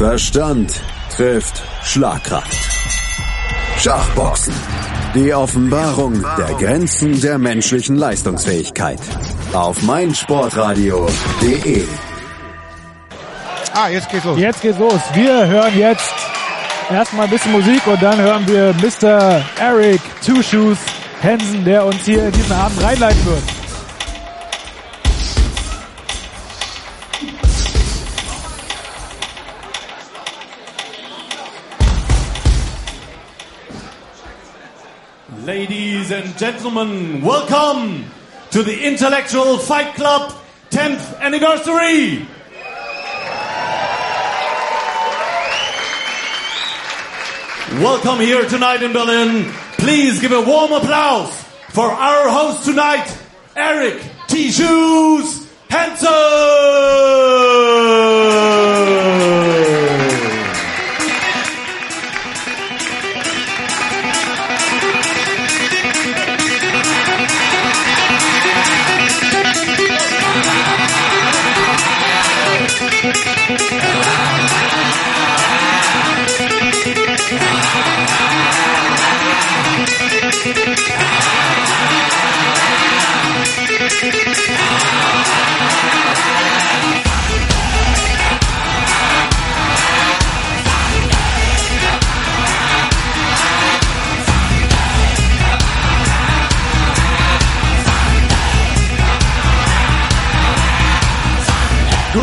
[0.00, 0.72] Verstand
[1.14, 2.56] trifft Schlagkraft.
[3.76, 4.54] Schachboxen.
[5.14, 8.98] Die Offenbarung der Grenzen der menschlichen Leistungsfähigkeit.
[9.52, 11.84] Auf meinsportradio.de.
[13.74, 14.38] Ah, jetzt geht's los.
[14.38, 15.00] Jetzt geht's los.
[15.12, 16.14] Wir hören jetzt
[16.90, 19.44] erstmal ein bisschen Musik und dann hören wir Mr.
[19.60, 20.78] Eric Two Shoes
[21.22, 23.59] Hansen, der uns hier in diesen Abend reinleiten wird.
[35.60, 38.06] Ladies and gentlemen, welcome
[38.50, 40.32] to the Intellectual Fight Club
[40.70, 42.26] 10th anniversary.
[47.78, 49.52] Welcome here tonight in Berlin.
[49.76, 51.30] Please give a warm applause
[51.68, 53.14] for our host tonight,
[53.54, 54.50] Eric T.
[54.50, 56.08] Shoes Hansen.
[83.90, 84.06] Good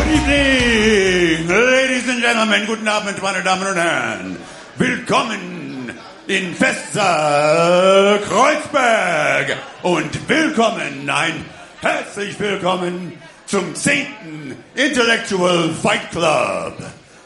[0.07, 2.65] evening, ladies and gentlemen.
[2.65, 4.37] Guten Abend, meine Damen und Herren.
[4.77, 5.91] Willkommen
[6.27, 11.45] in Festsaal Kreuzberg und willkommen, nein,
[11.81, 13.13] herzlich willkommen
[13.45, 14.55] zum 10.
[14.75, 16.73] Intellectual Fight Club.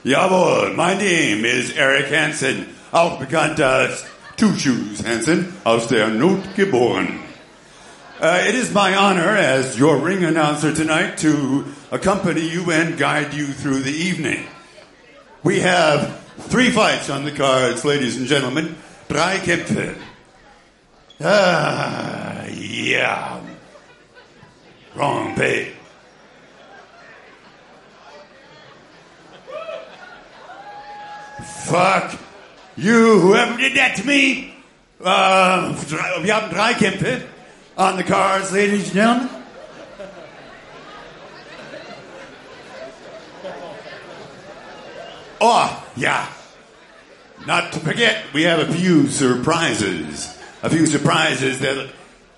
[0.04, 4.06] Jawohl, my name is Eric Hansen, auch bekannt als
[4.38, 7.20] Two Shoes Hansen, aus der Not geboren.
[8.22, 13.34] Uh, it is my honor as your ring announcer tonight to accompany you and guide
[13.34, 14.46] you through the evening.
[15.44, 18.76] We have three fights on the cards, ladies and gentlemen.
[19.08, 19.96] Drei Kämpfe.
[21.20, 23.41] Ah, yeah.
[24.96, 25.74] Wrong page.
[31.66, 32.20] Fuck
[32.76, 34.54] you, whoever did that to me.
[35.04, 35.74] Uh,
[36.22, 37.24] wir haben
[37.78, 39.30] on the cards, ladies and gentlemen.
[45.40, 46.28] Oh, yeah.
[47.48, 50.38] Not to forget, we have a few surprises.
[50.62, 51.90] A few surprises that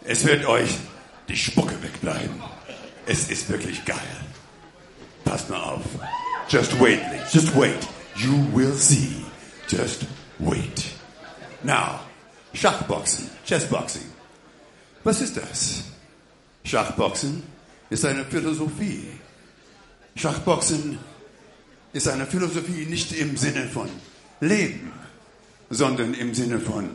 [0.06, 0.80] es wird euch
[1.28, 2.42] die Spucke wegbleiben.
[3.06, 3.98] Es ist wirklich geil.
[5.26, 5.84] Passt mal auf.
[6.50, 7.02] Just wait.
[7.32, 7.88] Just wait.
[8.16, 9.26] You will see.
[9.68, 10.06] Just
[10.40, 10.86] wait.
[11.64, 12.00] Now,
[12.54, 14.06] Schachboxen, Chessboxing.
[15.04, 15.84] Was ist das?
[16.64, 17.44] Schachboxen
[17.90, 19.08] ist eine Philosophie.
[20.16, 21.00] Schachboxen
[21.94, 23.90] ist eine Philosophie nicht im Sinne von
[24.40, 24.92] Leben,
[25.70, 26.90] sondern im Sinne von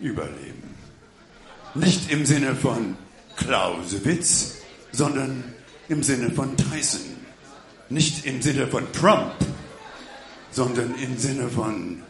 [0.00, 0.74] Überleben.
[1.74, 2.96] Nicht im Sinne von
[3.36, 4.58] Clausewitz,
[4.92, 5.44] sondern
[5.88, 7.16] im Sinne von Tyson.
[7.88, 9.34] Nicht im Sinne von Trump,
[10.50, 12.02] sondern im Sinne von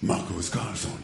[0.00, 1.02] Markus Carlson.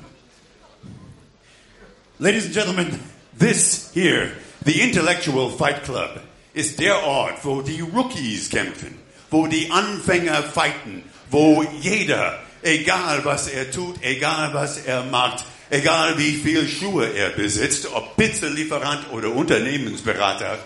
[2.19, 3.01] Ladies and gentlemen,
[3.37, 4.31] this here,
[4.65, 6.21] the Intellectual Fight Club,
[6.55, 8.99] ist der Ort, wo die Rookies kämpfen,
[9.31, 16.19] wo die Anfänger fighten, wo jeder, egal was er tut, egal was er macht, egal
[16.19, 20.59] wie viel Schuhe er besitzt, ob Pizzalieferant oder Unternehmensberater,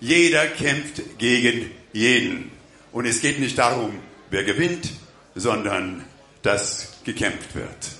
[0.00, 2.50] jeder kämpft gegen jeden.
[2.92, 3.98] Und es geht nicht darum,
[4.30, 4.88] wer gewinnt,
[5.34, 6.04] sondern
[6.42, 7.90] dass gekämpft wird.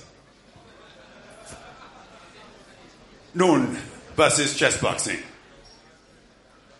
[3.33, 3.77] Nun,
[4.15, 5.19] was ist Chessboxing?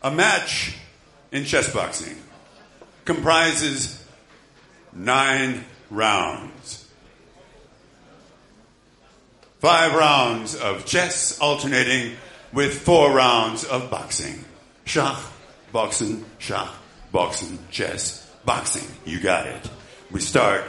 [0.01, 0.73] A match
[1.31, 2.17] in chessboxing
[3.05, 3.99] comprises
[4.93, 6.82] nine rounds.
[9.63, 12.17] Five rounds of chess alternating
[12.51, 14.43] with four rounds of boxing.
[14.83, 15.23] Schach,
[15.71, 16.67] boxing, schach,
[17.13, 18.85] boxing, chess, boxing.
[19.05, 19.69] You got it.
[20.11, 20.65] We start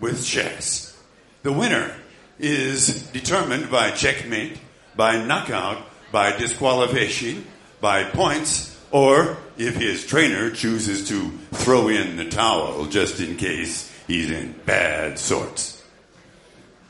[0.00, 0.98] with chess.
[1.42, 1.94] The winner
[2.38, 4.58] is determined by checkmate,
[4.96, 7.44] by knockout, by disqualification,
[7.82, 13.92] by points, or if his trainer chooses to throw in the towel just in case
[14.06, 15.84] he's in bad sorts.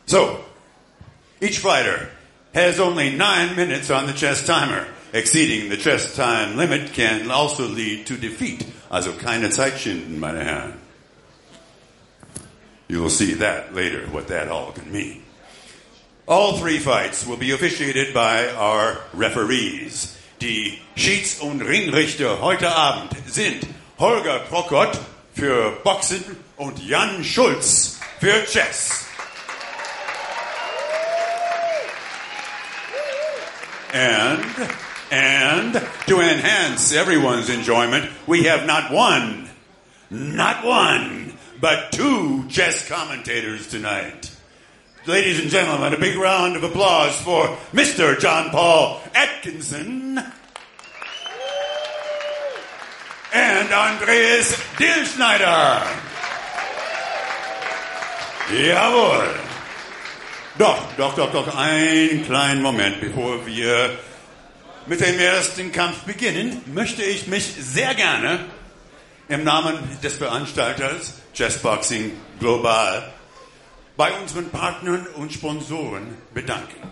[0.07, 0.45] So,
[1.41, 2.09] each fighter
[2.55, 4.87] has only nine minutes on the chess timer.
[5.13, 8.67] Exceeding the chess time limit can also lead to defeat.
[8.91, 10.75] Also keine Zeit schinden, meine Herren.
[12.89, 15.23] You'll see that later, what that all can mean.
[16.27, 20.15] All three fights will be officiated by our referees.
[20.41, 23.67] Die Schieds- und Ringrichter heute Abend sind
[23.99, 24.99] Holger Prokot
[25.35, 26.23] für Boxen
[26.57, 29.08] und Jan Schulz für Chess.
[33.93, 34.45] And,
[35.11, 35.73] and
[36.07, 39.49] to enhance everyone's enjoyment, we have not one,
[40.11, 44.35] not one, but two chess commentators tonight.
[45.07, 48.19] Ladies and gentlemen, a big round of applause for Mr.
[48.19, 50.19] John Paul Atkinson
[53.33, 55.83] and Andreas Dillschneider.
[58.49, 59.48] Jawohl.
[60.59, 63.97] Doch, doch, doch, doch, einen kleinen Moment, bevor wir
[64.87, 68.41] mit dem ersten Kampf beginnen, möchte ich mich sehr gerne
[69.29, 72.11] im Namen des Veranstalters Chessboxing
[72.41, 73.09] Global
[73.97, 76.91] bei unseren Partnern und Sponsoren bedanken.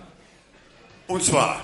[1.09, 1.61] Und zwar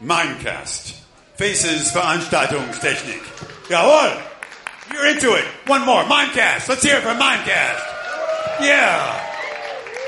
[0.00, 0.94] Mindcast,
[1.36, 3.20] Faces Veranstaltungstechnik.
[3.68, 4.12] Jawohl!
[4.90, 5.44] You're into it.
[5.66, 6.04] One more.
[6.06, 6.68] Mindcast.
[6.68, 7.82] Let's hear it for Mindcast.
[8.60, 9.31] Yeah.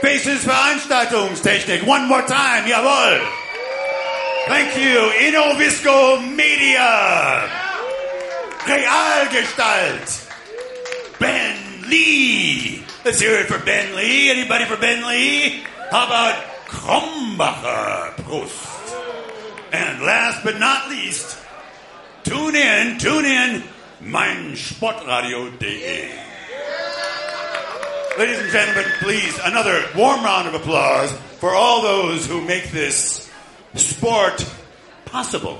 [0.05, 1.81] Faces Veranstaltungstechnik.
[1.87, 2.69] One more time.
[2.69, 3.27] Jawohl.
[4.47, 5.11] Thank you.
[5.17, 7.49] Innovisco Media.
[8.69, 10.29] Realgestalt.
[11.19, 11.56] Ben
[11.89, 12.85] Lee.
[13.03, 14.31] Let's hear it for Ben Lee.
[14.31, 15.65] Anybody for Ben Lee?
[15.91, 16.37] How about
[16.69, 18.15] Krombacher?
[18.29, 18.93] Prost.
[19.73, 21.39] And last but not least,
[22.25, 23.62] tune in, tune in,
[24.03, 26.24] meinsportradio.de.
[28.19, 33.31] Ladies and gentlemen, please, another warm round of applause for all those who make this
[33.75, 34.44] sport
[35.05, 35.58] possible.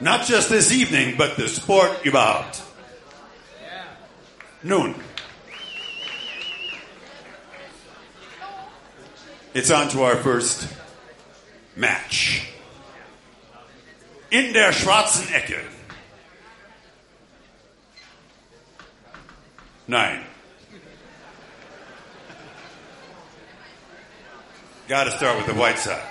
[0.00, 2.62] Not just this evening, but the sport überhaupt.
[4.62, 4.94] Noon.
[9.54, 10.68] it's on to our first
[11.76, 12.48] match.
[14.30, 15.60] In der schwarzen Ecke.
[19.86, 20.24] Nein.
[24.92, 26.02] Got to start with the white side.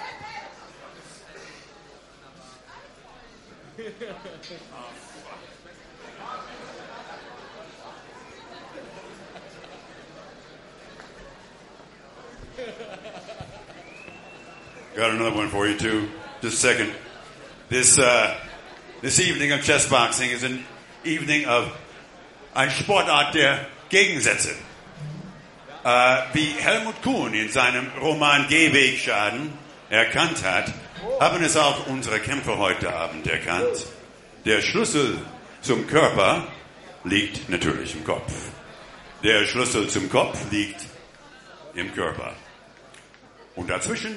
[14.96, 16.10] Got another one for you too.
[16.42, 16.92] Just a second.
[17.70, 18.36] This uh,
[19.02, 20.64] this evening of chess boxing is an
[21.04, 21.72] evening of
[22.56, 24.71] ein Sportart der Gegensätze.
[25.84, 29.52] Äh, wie Helmut Kuhn in seinem Roman Gehwegschaden
[29.90, 30.72] erkannt hat,
[31.20, 33.88] haben es auch unsere Kämpfer heute Abend erkannt.
[34.46, 35.18] Der Schlüssel
[35.62, 36.48] zum Körper
[37.04, 38.32] liegt natürlich im Kopf.
[39.24, 40.86] Der Schlüssel zum Kopf liegt
[41.74, 42.34] im Körper.
[43.56, 44.16] Und dazwischen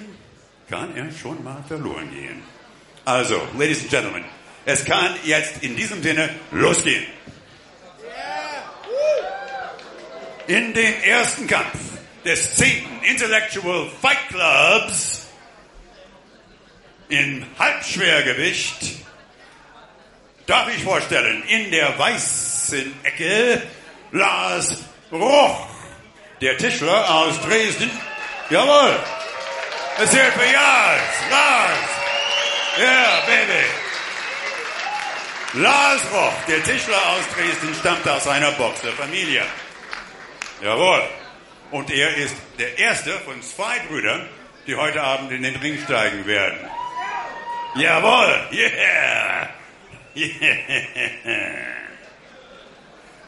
[0.68, 2.42] kann er schon mal verloren gehen.
[3.06, 4.24] Also, Ladies and Gentlemen,
[4.66, 7.04] es kann jetzt in diesem Sinne losgehen.
[10.46, 11.78] In den ersten Kampf
[12.24, 12.84] des 10.
[13.02, 15.26] Intellectual Fight Clubs
[17.08, 18.96] in Halbschwergewicht
[20.46, 23.62] darf ich vorstellen, in der weißen Ecke
[24.12, 25.66] Lars Roch,
[26.42, 27.90] der Tischler aus Dresden.
[28.50, 28.98] Jawohl.
[29.96, 31.00] Hear it for Lars.
[31.30, 31.88] Lars.
[32.78, 33.64] Yeah, baby.
[35.62, 39.42] Lars Roch, der Tischler aus Dresden, stammt aus einer Boxerfamilie.
[40.62, 41.02] Jawohl.
[41.70, 44.28] Und er ist der erste von zwei Brüdern,
[44.66, 46.58] die heute Abend in den Ring steigen werden.
[47.76, 48.48] Jawohl.
[48.52, 49.48] Yeah.
[50.16, 50.34] Yeah.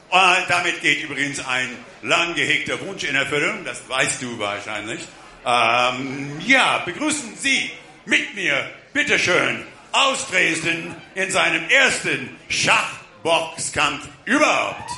[0.09, 5.01] Und damit geht übrigens ein lang gehegter Wunsch in Erfüllung, das weißt du wahrscheinlich.
[5.45, 7.71] Ähm, ja, begrüßen Sie
[8.05, 14.91] mit mir, bitteschön, aus Dresden in seinem ersten Schachboxkampf überhaupt.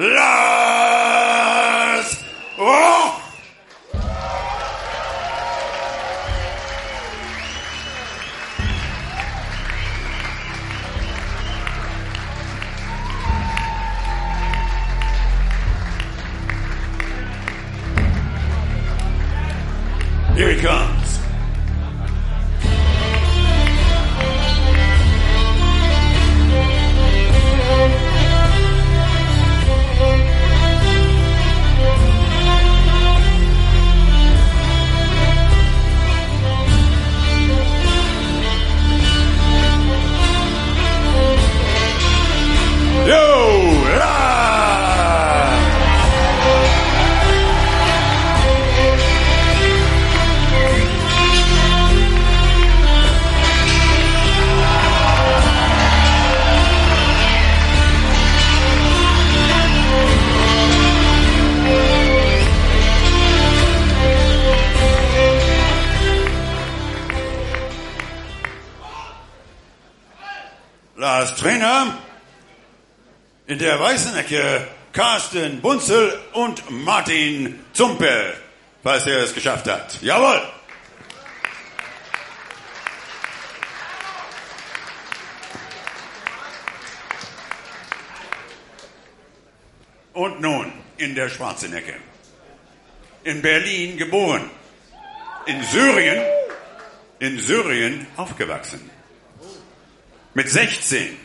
[0.00, 0.16] Lars
[2.58, 3.20] Roch!
[20.34, 20.99] Here he comes.
[71.20, 71.98] Als Trainer
[73.46, 78.32] in der weißen Ecke Carsten Bunzel und Martin Zumpe,
[78.82, 80.00] falls er es geschafft hat.
[80.00, 80.40] Jawohl!
[90.14, 91.96] Und nun in der schwarzen Ecke.
[93.24, 94.48] In Berlin geboren.
[95.44, 96.24] In Syrien,
[97.18, 98.99] in Syrien aufgewachsen.
[100.32, 101.16] Mit 16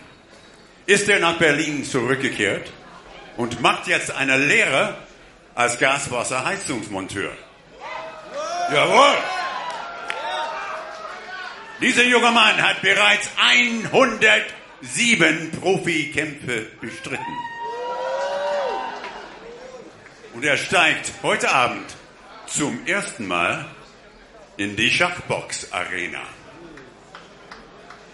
[0.88, 2.72] ist er nach Berlin zurückgekehrt
[3.38, 4.98] und macht jetzt eine Lehre
[5.54, 7.32] als Gaswasserheizungsmonteur.
[8.74, 9.16] Jawohl!
[11.82, 17.38] Dieser junge Mann hat bereits 107 Profikämpfe bestritten.
[20.34, 21.96] Und er steigt heute Abend
[22.48, 23.68] zum ersten Mal
[24.58, 26.24] in die Schachbox Arena.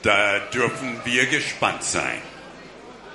[0.03, 2.21] Da dürfen wir gespannt sein.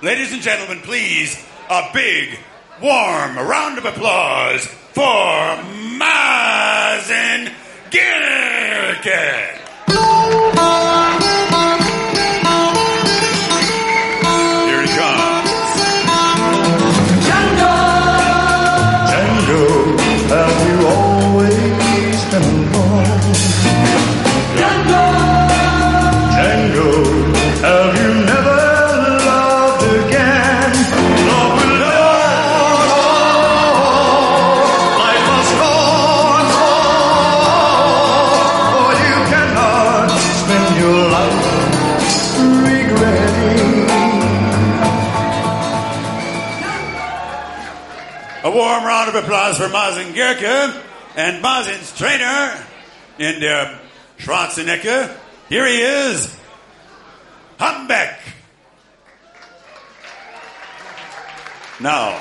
[0.03, 1.37] Ladies and gentlemen, please,
[1.69, 2.39] a big,
[2.81, 5.59] warm round of applause for
[5.99, 7.51] Mazen
[7.91, 9.57] Gierke.
[49.17, 50.83] Of applause for Mazen Gierke
[51.17, 52.67] and Mazen's trainer
[53.19, 53.79] in der
[54.19, 55.17] Schwarzenegger.
[55.49, 56.37] Here he is,
[57.59, 58.19] Hambeck.
[61.81, 62.21] Now,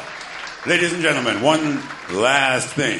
[0.65, 2.99] ladies and gentlemen, one last thing.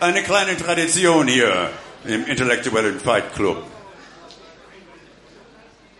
[0.00, 1.70] Eine kleine Tradition hier
[2.04, 3.64] im intellektuellen Fight Club.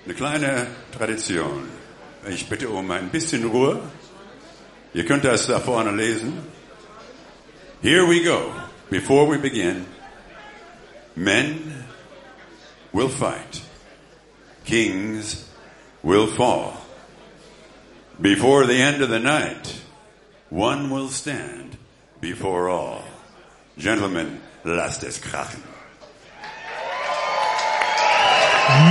[0.04, 1.68] Eine kleine Tradition.
[2.28, 3.80] Ich bitte um ein bisschen Ruhe.
[4.94, 6.53] Ihr könnt das da vorne lesen.
[7.84, 8.50] Here we go.
[8.88, 9.84] Before we begin,
[11.14, 11.84] men
[12.94, 13.60] will fight.
[14.64, 15.46] Kings
[16.02, 16.80] will fall.
[18.18, 19.82] Before the end of the night,
[20.48, 21.76] one will stand
[22.22, 23.04] before all.
[23.76, 25.60] Gentlemen, lasst es krachen.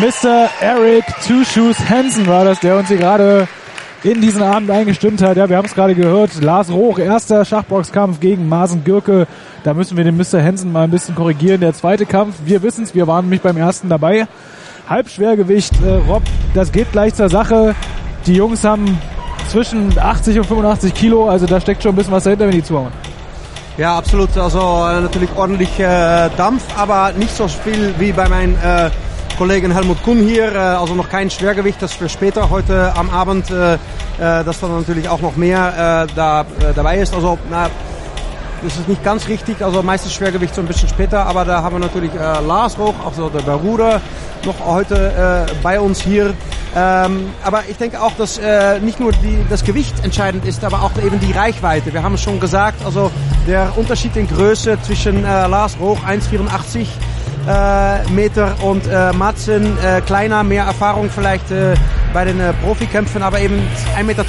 [0.01, 0.51] Mr.
[0.61, 3.47] Eric Two Shoes Hansen war das, der uns hier gerade
[4.03, 5.37] in diesen Abend eingestimmt hat.
[5.37, 6.41] Ja, wir haben es gerade gehört.
[6.41, 9.27] Lars Roch, erster Schachboxkampf gegen Marsen Gürke.
[9.63, 10.43] Da müssen wir den Mr.
[10.43, 11.61] Hansen mal ein bisschen korrigieren.
[11.61, 14.27] Der zweite Kampf, wir wissen es, wir waren nämlich beim ersten dabei.
[14.89, 17.75] Halbschwergewicht, äh, Rob, das geht gleich zur Sache.
[18.25, 18.97] Die Jungs haben
[19.49, 22.63] zwischen 80 und 85 Kilo, also da steckt schon ein bisschen was dahinter, wenn die
[22.63, 22.91] zuhauen.
[23.77, 24.37] Ja, absolut.
[24.37, 28.89] Also äh, natürlich ordentlich äh, Dampf, aber nicht so viel wie bei meinem äh,
[29.37, 30.53] Kollegen Helmut Kuhn hier.
[30.53, 33.77] Äh, also noch kein Schwergewicht, das für später heute am Abend, äh, äh,
[34.17, 37.13] dass dann natürlich auch noch mehr da dabei ist.
[37.13, 37.69] Also na,
[38.63, 41.75] das ist nicht ganz richtig, also meistens Schwergewicht so ein bisschen später, aber da haben
[41.75, 43.99] wir natürlich Lars Roch, also der Bruder,
[44.45, 46.33] noch heute bei uns hier.
[46.75, 50.81] Ähm, aber ich denke auch, dass äh, nicht nur die, das Gewicht entscheidend ist, aber
[50.81, 51.93] auch eben die Reichweite.
[51.93, 53.11] Wir haben es schon gesagt, also
[53.47, 56.87] der Unterschied in Größe zwischen äh, Lars Roch 1,84
[57.47, 61.73] äh, Meter und äh, Matzen äh, kleiner, mehr Erfahrung vielleicht äh,
[62.13, 63.55] bei den äh, Profikämpfen, aber eben
[63.97, 64.25] 1,72 Meter.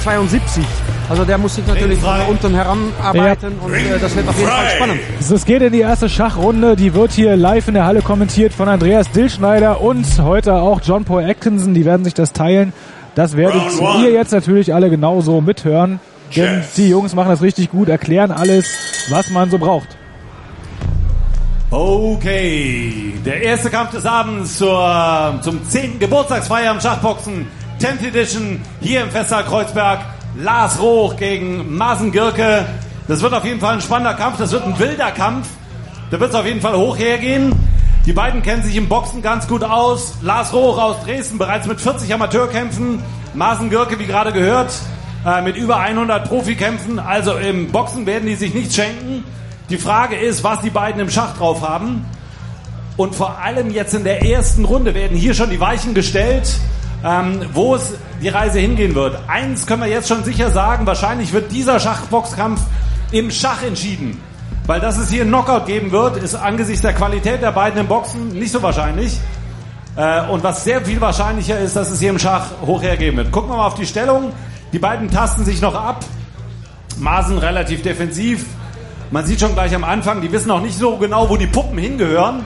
[1.07, 4.69] Also der muss sich natürlich von unten heranarbeiten und äh, das wird auf jeden Fall
[4.75, 4.99] spannend.
[5.19, 6.75] So, Es geht in die erste Schachrunde.
[6.75, 11.05] Die wird hier live in der Halle kommentiert von Andreas Dillschneider und heute auch John
[11.05, 11.73] Paul Atkinson.
[11.73, 12.73] Die werden sich das teilen.
[13.13, 13.61] Das werdet
[14.01, 15.99] ihr jetzt natürlich alle genauso mithören.
[16.35, 16.73] Denn Yes.
[16.73, 18.65] die Jungs machen das richtig gut, erklären alles,
[19.09, 19.87] was man so braucht.
[21.71, 25.97] Okay, der erste Kampf des Abends zur, zum 10.
[25.97, 27.47] Geburtstagsfeier im Schachboxen
[27.79, 29.99] 10th Edition hier im Festsaal Kreuzberg.
[30.37, 32.67] Lars Roch gegen Masen Girke.
[33.07, 35.47] Das wird auf jeden Fall ein spannender Kampf, das wird ein wilder Kampf.
[36.11, 37.51] Da wird es auf jeden Fall hoch hergehen.
[38.05, 40.13] Die beiden kennen sich im Boxen ganz gut aus.
[40.21, 43.01] Lars Roch aus Dresden bereits mit 40 Amateurkämpfen.
[43.33, 44.71] Masen Girke, wie gerade gehört,
[45.25, 46.99] äh, mit über 100 Profikämpfen.
[46.99, 49.23] Also im Boxen werden die sich nichts schenken.
[49.69, 52.05] Die Frage ist, was die beiden im Schach drauf haben.
[52.97, 56.55] Und vor allem jetzt in der ersten Runde werden hier schon die Weichen gestellt,
[57.03, 59.19] ähm, wo es die Reise hingehen wird.
[59.27, 62.61] Eins können wir jetzt schon sicher sagen, wahrscheinlich wird dieser Schachboxkampf
[63.11, 64.21] im Schach entschieden.
[64.65, 67.87] Weil dass es hier einen Knockout geben wird, ist angesichts der Qualität der beiden im
[67.87, 69.19] Boxen nicht so wahrscheinlich.
[69.95, 73.31] Äh, und was sehr viel wahrscheinlicher ist, dass es hier im Schach hoch hergeben wird.
[73.31, 74.31] Gucken wir mal auf die Stellung.
[74.73, 76.03] Die beiden tasten sich noch ab.
[76.97, 78.45] Maßen relativ defensiv.
[79.15, 81.77] Man sieht schon gleich am Anfang, die wissen auch nicht so genau, wo die Puppen
[81.77, 82.43] hingehören.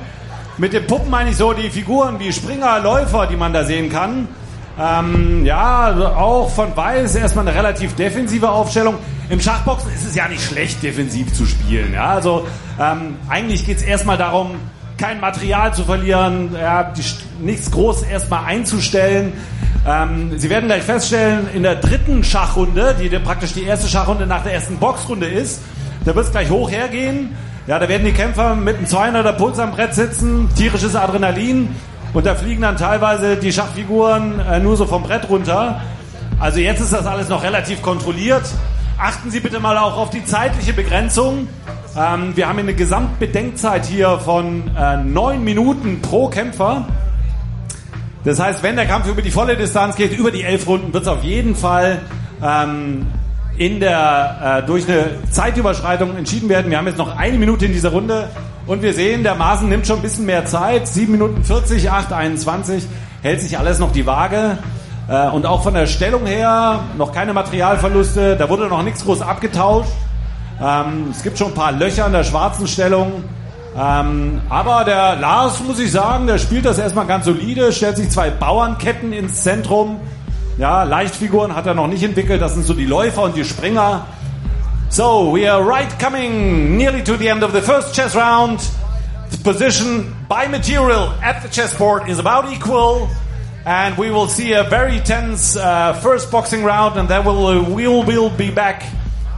[0.59, 3.89] Mit den Puppen meine ich so die Figuren wie Springer, Läufer, die man da sehen
[3.89, 4.27] kann.
[4.79, 8.99] Ähm, ja, auch von Weiß erstmal eine relativ defensive Aufstellung.
[9.31, 11.91] Im Schachboxen ist es ja nicht schlecht, defensiv zu spielen.
[11.91, 12.45] Ja, also
[12.79, 14.51] ähm, eigentlich geht es erstmal darum,
[14.99, 17.01] kein Material zu verlieren, ja, die,
[17.43, 19.33] nichts groß erstmal einzustellen.
[19.88, 24.43] Ähm, Sie werden gleich feststellen, in der dritten Schachrunde, die praktisch die erste Schachrunde nach
[24.43, 25.61] der ersten Boxrunde ist,
[26.06, 27.36] da wird es gleich hoch hergehen.
[27.68, 31.70] Ja, da werden die Kämpfer mit einem 200er Puls am Brett sitzen, tierisches Adrenalin
[32.13, 35.82] und da fliegen dann teilweise die Schachfiguren äh, nur so vom Brett runter.
[36.39, 38.44] Also jetzt ist das alles noch relativ kontrolliert.
[38.98, 41.48] Achten Sie bitte mal auch auf die zeitliche Begrenzung.
[41.96, 46.88] Ähm, wir haben eine Gesamtbedenkzeit hier von äh, neun Minuten pro Kämpfer.
[48.24, 51.03] Das heißt, wenn der Kampf über die volle Distanz geht, über die elf Runden, wird
[51.03, 52.00] es auf jeden Fall
[52.44, 53.06] ähm,
[53.58, 56.72] in der, äh, durch eine Zeitüberschreitung entschieden werden.
[56.72, 58.29] Wir haben jetzt noch eine Minute in dieser Runde
[58.68, 60.88] und wir sehen, der Maßen nimmt schon ein bisschen mehr Zeit.
[60.88, 62.88] 7 Minuten 40, 8, 21,
[63.22, 64.58] hält sich alles noch die Waage.
[65.10, 69.22] Äh, und auch von der Stellung her noch keine Materialverluste, da wurde noch nichts groß
[69.22, 69.91] abgetauscht.
[70.62, 73.24] Ähm, es gibt schon ein paar Löcher in der schwarzen Stellung.
[73.77, 78.10] Ähm, aber der Lars, muss ich sagen, der spielt das erstmal ganz solide, stellt sich
[78.10, 80.00] zwei Bauernketten ins Zentrum.
[80.60, 84.08] Ja, Leichtfiguren hat er noch nicht entwickelt, das sind so die Läufer und die Springer.
[84.89, 88.60] So, we are right coming nearly to the end of the first chess round.
[89.32, 93.08] The position by material at the chessboard is about equal.
[93.65, 97.63] And we will see a very tense uh, first boxing round, and then we'll, uh,
[97.63, 98.84] we'll, we'll be back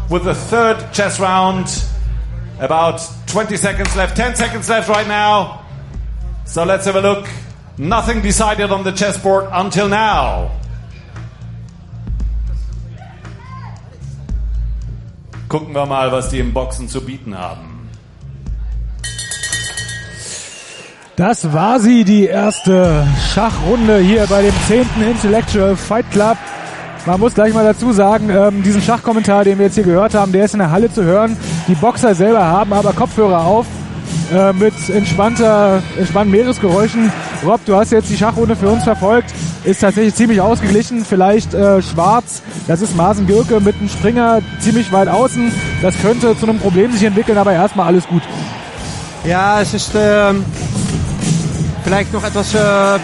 [0.09, 1.67] with the third chess round.
[2.59, 5.67] About 20 seconds left, 10 seconds left right now.
[6.45, 7.27] So let's have a look.
[7.77, 10.60] Nothing decided on the chessboard until now.
[15.51, 17.89] Gucken wir mal, was die im Boxen zu bieten haben.
[21.17, 24.85] Das war sie, die erste Schachrunde hier bei dem 10.
[25.05, 26.37] Intellectual Fight Club.
[27.05, 30.31] Man muss gleich mal dazu sagen, ähm, diesen Schachkommentar, den wir jetzt hier gehört haben,
[30.31, 31.35] der ist in der Halle zu hören.
[31.67, 33.65] Die Boxer selber haben aber Kopfhörer auf
[34.33, 37.11] äh, mit entspannter, entspannten Meeresgeräuschen.
[37.43, 39.33] Rob, du hast jetzt die Schachrunde für uns verfolgt.
[39.63, 41.03] Ist tatsächlich ziemlich ausgeglichen.
[41.03, 42.43] Vielleicht äh, schwarz.
[42.67, 45.51] Das ist Marsen Gürke mit einem Springer ziemlich weit außen.
[45.81, 48.21] Das könnte zu einem Problem sich entwickeln, aber erstmal alles gut.
[49.25, 50.33] Ja, es ist äh,
[51.83, 52.99] vielleicht noch etwas äh,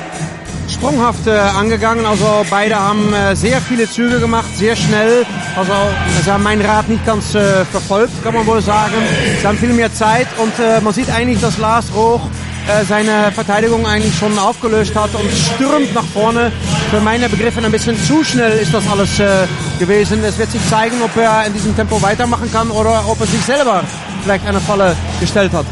[0.70, 2.06] sprunghaft äh, angegangen.
[2.06, 5.26] Also beide haben äh, sehr viele Züge gemacht, sehr schnell.
[5.56, 5.72] Also
[6.24, 8.94] sie haben meinen Rat nicht ganz äh, verfolgt, kann man wohl sagen.
[9.42, 12.22] Sie haben viel mehr Zeit und man sieht eigentlich, dass Lars Roch
[12.68, 16.52] äh, seine Verteidigung eigentlich schon aufgelöst hat und stürmt nach vorne.
[16.92, 19.48] Für meine Begriffe ein bisschen zu schnell ist das alles äh,
[19.80, 20.24] gewesen.
[20.24, 23.42] Es wird sich zeigen, ob er in diesem Tempo weitermachen kann oder ob er sich
[23.42, 23.84] selber
[24.24, 25.66] vielleicht eine Falle gestellt hat.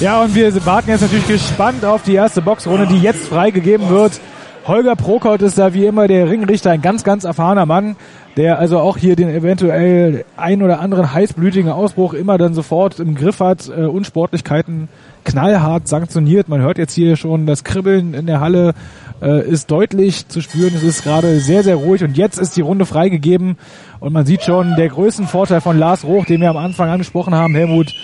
[0.00, 4.20] Ja, und wir warten jetzt natürlich gespannt auf die erste Boxrunde, die jetzt freigegeben wird.
[4.66, 7.96] Holger Prokot ist da wie immer der Ringrichter, ein ganz, ganz erfahrener Mann,
[8.36, 13.14] der also auch hier den eventuell ein oder anderen heißblütigen Ausbruch immer dann sofort im
[13.14, 14.88] Griff hat, äh, Unsportlichkeiten
[15.24, 16.48] knallhart sanktioniert.
[16.48, 18.74] Man hört jetzt hier schon, das Kribbeln in der Halle
[19.20, 20.72] äh, ist deutlich zu spüren.
[20.74, 23.56] Es ist gerade sehr, sehr ruhig und jetzt ist die Runde freigegeben
[24.00, 27.34] und man sieht schon, der größten Vorteil von Lars Roch, den wir am Anfang angesprochen
[27.34, 27.94] haben, Helmut,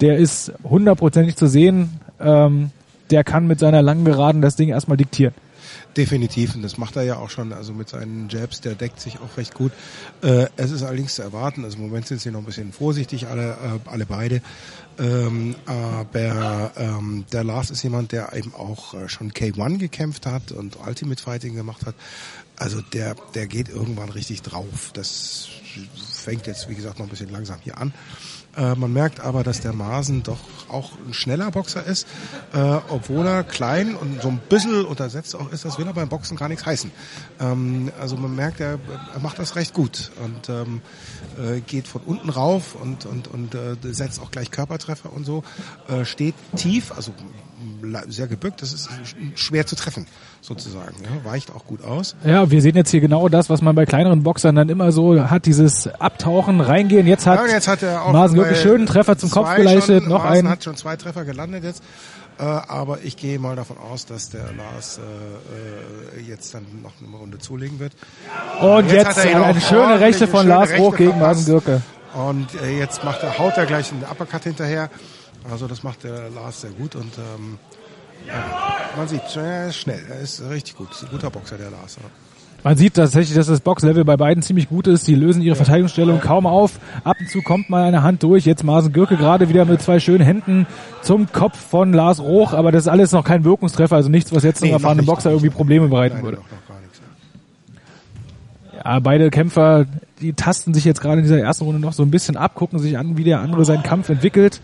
[0.00, 2.00] der ist hundertprozentig zu sehen.
[2.20, 2.70] Ähm,
[3.10, 5.34] der kann mit seiner langen Geraden das Ding erstmal diktieren.
[5.96, 9.18] Definitiv, und das macht er ja auch schon, also mit seinen Jabs, der deckt sich
[9.20, 9.72] auch recht gut.
[10.22, 13.26] Äh, es ist allerdings zu erwarten, also im Moment sind sie noch ein bisschen vorsichtig,
[13.26, 14.40] alle, äh, alle beide.
[14.98, 20.52] Ähm, aber ähm, der Lars ist jemand, der eben auch äh, schon K1 gekämpft hat
[20.52, 21.94] und Ultimate Fighting gemacht hat.
[22.56, 24.92] Also der, der geht irgendwann richtig drauf.
[24.94, 25.48] Das
[25.94, 27.92] fängt jetzt, wie gesagt, noch ein bisschen langsam hier an.
[28.56, 30.38] Äh, man merkt aber, dass der Masen doch
[30.68, 32.06] auch ein schneller Boxer ist,
[32.52, 35.64] äh, obwohl er klein und so ein bisschen untersetzt auch ist.
[35.64, 36.90] Das will er beim Boxen gar nichts heißen.
[37.40, 38.78] Ähm, also man merkt, er,
[39.12, 40.80] er macht das recht gut und ähm,
[41.38, 45.44] äh, geht von unten rauf und, und, und äh, setzt auch gleich Körpertreffer und so.
[45.88, 47.12] Äh, steht tief, also
[48.08, 48.62] sehr gebückt.
[48.62, 48.88] Das ist
[49.34, 50.06] schwer zu treffen,
[50.40, 50.94] sozusagen.
[51.02, 52.16] Ja, weicht auch gut aus.
[52.24, 55.30] Ja, wir sehen jetzt hier genau das, was man bei kleineren Boxern dann immer so
[55.30, 57.06] hat, dieses Abtauchen, reingehen.
[57.06, 60.02] Jetzt hat, ja, jetzt hat er auch wirklich schönen Treffer zum Kopf geleistet.
[60.02, 60.48] Schon, noch einen.
[60.48, 61.82] hat schon zwei Treffer gelandet jetzt.
[62.38, 66.92] Äh, aber ich gehe mal davon aus, dass der Lars äh, äh jetzt dann noch
[67.06, 67.92] eine Runde zulegen wird.
[68.60, 71.82] Und jetzt, jetzt eine schöne Rechte von Lars Hoch gegen Masen Gürke.
[72.14, 74.90] Und äh, jetzt macht er, haut er gleich einen Uppercut hinterher.
[75.50, 77.58] Also das macht der Lars sehr gut und ähm,
[78.96, 81.96] Man sieht, er ist schnell, er ist richtig gut, ist ein guter Boxer, der Lars.
[81.96, 82.08] Ja.
[82.64, 85.04] Man sieht tatsächlich, dass das Boxlevel bei beiden ziemlich gut ist.
[85.04, 86.78] Sie lösen ihre Verteidigungsstellung kaum auf.
[87.02, 88.44] Ab und zu kommt mal eine Hand durch.
[88.46, 90.68] Jetzt Marsen Gürke gerade wieder mit zwei schönen Händen
[91.02, 92.52] zum Kopf von Lars Roch.
[92.52, 95.06] Aber das ist alles noch kein Wirkungstreffer, also nichts, was jetzt Nee, einem erfahrenen.
[95.06, 96.38] Boxer irgendwie Probleme bereiten Nein, würde.
[98.84, 99.86] Ja, beide Kämpfer,
[100.20, 102.78] die tasten sich jetzt gerade in dieser ersten Runde noch so ein bisschen ab, gucken
[102.78, 104.60] sich an, wie der andere seinen Kampf entwickelt.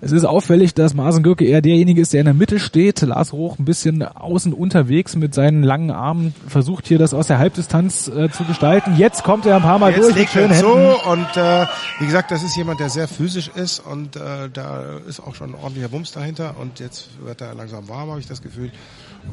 [0.00, 3.00] Es ist auffällig, dass Marsen Gürke eher derjenige ist, der in der Mitte steht.
[3.02, 7.38] Lars Roch ein bisschen außen unterwegs mit seinen langen Armen, versucht hier das aus der
[7.38, 8.96] Halbdistanz äh, zu gestalten.
[8.96, 11.66] Jetzt kommt er ein paar Mal Jetzt durch legt schönen er zu und äh,
[11.98, 15.50] wie gesagt, das ist jemand, der sehr physisch ist und äh, da ist auch schon
[15.50, 18.70] ein ordentlicher Wumms dahinter und jetzt wird er langsam warm, habe ich das Gefühl.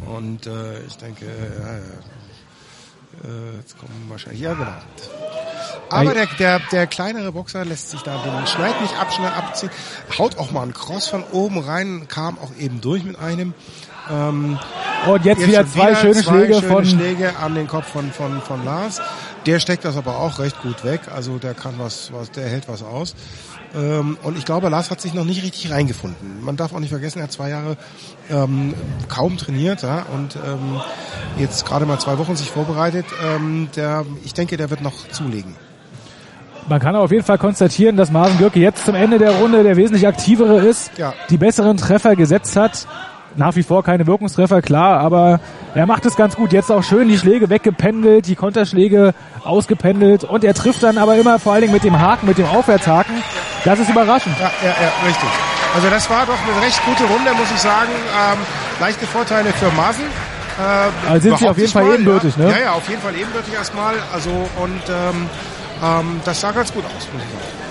[0.08, 0.51] Und äh,
[0.88, 1.78] ich denke, ja,
[3.23, 4.67] äh, jetzt kommen wahrscheinlich, ja genau.
[5.90, 9.70] Aber der, der, der kleinere Boxer lässt sich da den Schneid nicht abschneiden, abziehen,
[10.18, 13.54] haut auch mal einen Cross von oben rein, kam auch eben durch mit einem.
[14.10, 14.60] Ähm,
[15.08, 18.12] Und jetzt, wieder schon zwei schöne zwei Schläge schöne von Schläge an den Kopf von,
[18.12, 19.02] von, von Lars.
[19.46, 21.02] Der steckt das aber auch recht gut weg.
[21.14, 23.16] Also der kann was, was der hält was aus.
[23.76, 26.44] Ähm, und ich glaube, Lars hat sich noch nicht richtig reingefunden.
[26.44, 27.78] Man darf auch nicht vergessen, er hat zwei Jahre
[28.30, 28.74] ähm,
[29.10, 30.82] kaum trainiert ja, und ähm,
[31.38, 33.06] jetzt gerade mal zwei Wochen sich vorbereitet.
[33.24, 35.56] Ähm, der, ich denke, der wird noch zulegen.
[36.67, 39.75] Man kann auf jeden Fall konstatieren, dass Marvin Gürke jetzt zum Ende der Runde der
[39.78, 41.13] wesentlich aktivere ist, Ja.
[41.30, 42.88] die besseren Treffer gesetzt hat.
[43.38, 45.41] Nach wie vor keine Wirkungstreffer, klar, aber
[45.75, 46.54] er macht es ganz gut.
[46.54, 51.38] Jetzt auch schön die Schläge weggependelt, die Konterschläge ausgependelt und er trifft dann aber immer
[51.38, 53.13] vor allen Dingen mit dem Haken, mit dem Aufwärtshaken.
[53.65, 54.36] Das ist überraschend.
[54.39, 55.30] Ja, ja, ja, richtig.
[55.75, 57.91] Also das war doch eine recht gute Runde, muss ich sagen.
[57.91, 58.38] Ähm,
[58.80, 60.04] leichte Vorteile für Masen.
[60.58, 62.45] Äh, Also sind sie auf jeden Fall mal, ebenbürtig, ja.
[62.45, 62.51] ne?
[62.51, 63.95] Ja, ja, auf jeden Fall ebenbürtig erstmal.
[64.13, 65.30] Also und ähm,
[65.84, 67.66] ähm, das sah ganz gut aus, muss ich sagen.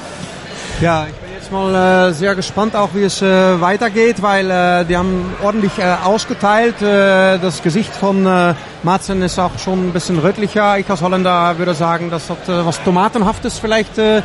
[0.80, 4.84] Ja, ich bin jetzt mal äh, sehr gespannt auch, wie es äh, weitergeht, weil äh,
[4.84, 6.82] die haben ordentlich äh, ausgeteilt.
[6.82, 10.78] Äh, das Gesicht von äh, Madsen ist auch schon ein bisschen rötlicher.
[10.78, 14.22] Ich als Holländer würde sagen, das hat äh, was Tomatenhaftes vielleicht äh,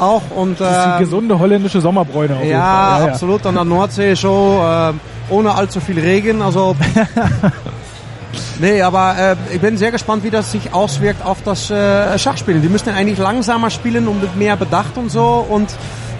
[0.00, 0.22] auch.
[0.34, 3.10] Und, Das ist die äh, gesunde holländische Sommerbräune auf jeden ja, Fall.
[3.10, 3.46] absolut.
[3.46, 6.42] An der Nordsee so, äh, ohne allzu viel Regen.
[6.42, 6.74] Also
[8.60, 9.14] Nee, aber
[9.50, 12.62] äh, ich bin sehr gespannt, wie das sich auswirkt auf das äh, Schachspielen.
[12.62, 15.44] Die müssen eigentlich langsamer spielen und mit mehr Bedacht und so.
[15.48, 15.68] Und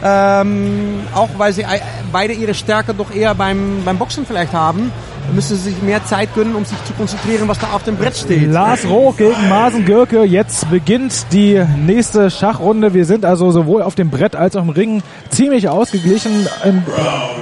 [0.06, 1.80] ähm, auch weil sie ei-
[2.12, 4.92] beide ihre Stärke doch eher beim, beim Boxen vielleicht haben,
[5.34, 8.14] müssen sie sich mehr Zeit gönnen, um sich zu konzentrieren, was da auf dem Brett
[8.14, 8.52] steht.
[8.52, 10.22] Lars Roch gegen Marsen Gürke.
[10.24, 12.92] Jetzt beginnt die nächste Schachrunde.
[12.92, 16.46] Wir sind also sowohl auf dem Brett als auch im Ring ziemlich ausgeglichen.
[16.64, 16.82] Im,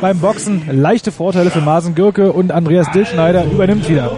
[0.00, 4.12] beim Boxen leichte Vorteile für Marsen Gürke und Andreas Dillschneider übernimmt wieder.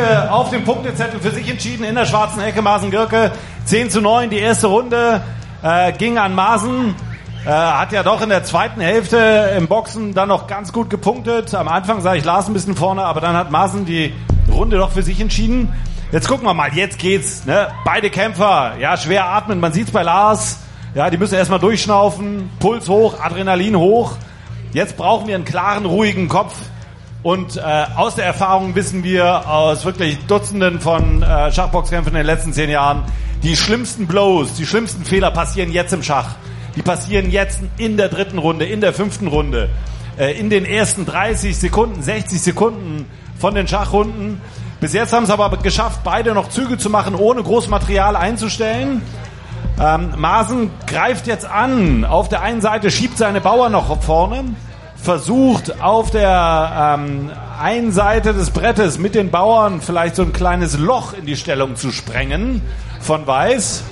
[0.00, 2.62] Gürke auf dem Punktezettel für sich entschieden in der schwarzen Ecke.
[2.62, 3.32] Marsen Gürke
[3.66, 4.30] 10 zu 9.
[4.30, 5.20] Die erste Runde
[5.62, 6.94] äh, ging an Marsen.
[7.44, 11.54] Äh, hat ja doch in der zweiten Hälfte im Boxen dann noch ganz gut gepunktet.
[11.54, 14.14] Am Anfang sah ich Lars ein bisschen vorne, aber dann hat Marsen die
[14.50, 15.72] Runde doch für sich entschieden.
[16.12, 17.44] Jetzt gucken wir mal, jetzt geht's.
[17.44, 17.68] Ne?
[17.84, 19.60] Beide Kämpfer, ja, schwer atmen.
[19.60, 20.60] Man sieht's bei Lars.
[20.94, 22.50] Ja, die müssen erstmal durchschnaufen.
[22.58, 24.12] Puls hoch, Adrenalin hoch.
[24.72, 26.54] Jetzt brauchen wir einen klaren, ruhigen Kopf.
[27.22, 27.60] Und äh,
[27.96, 32.70] aus der Erfahrung wissen wir aus wirklich Dutzenden von äh, Schachboxkämpfen in den letzten zehn
[32.70, 33.02] Jahren,
[33.42, 36.36] die schlimmsten Blows, die schlimmsten Fehler passieren jetzt im Schach.
[36.76, 39.68] Die passieren jetzt in der dritten Runde, in der fünften Runde,
[40.18, 43.06] äh, in den ersten 30 Sekunden, 60 Sekunden
[43.38, 44.40] von den Schachrunden.
[44.80, 49.02] Bis jetzt haben es aber geschafft, beide noch Züge zu machen, ohne Großmaterial einzustellen.
[49.78, 52.06] Ähm, Maaßen greift jetzt an.
[52.06, 54.44] Auf der einen Seite schiebt seine Bauern noch vorne,
[55.02, 60.78] versucht auf der ähm, einen Seite des Brettes mit den Bauern vielleicht so ein kleines
[60.78, 62.62] Loch in die Stellung zu sprengen
[63.00, 63.82] von Weiß.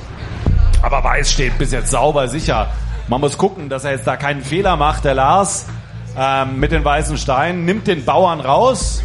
[0.82, 2.68] Aber Weiß steht bis jetzt sauber sicher.
[3.08, 5.66] Man muss gucken, dass er jetzt da keinen Fehler macht, der Lars,
[6.16, 9.02] ähm, mit den weißen Steinen, nimmt den Bauern raus.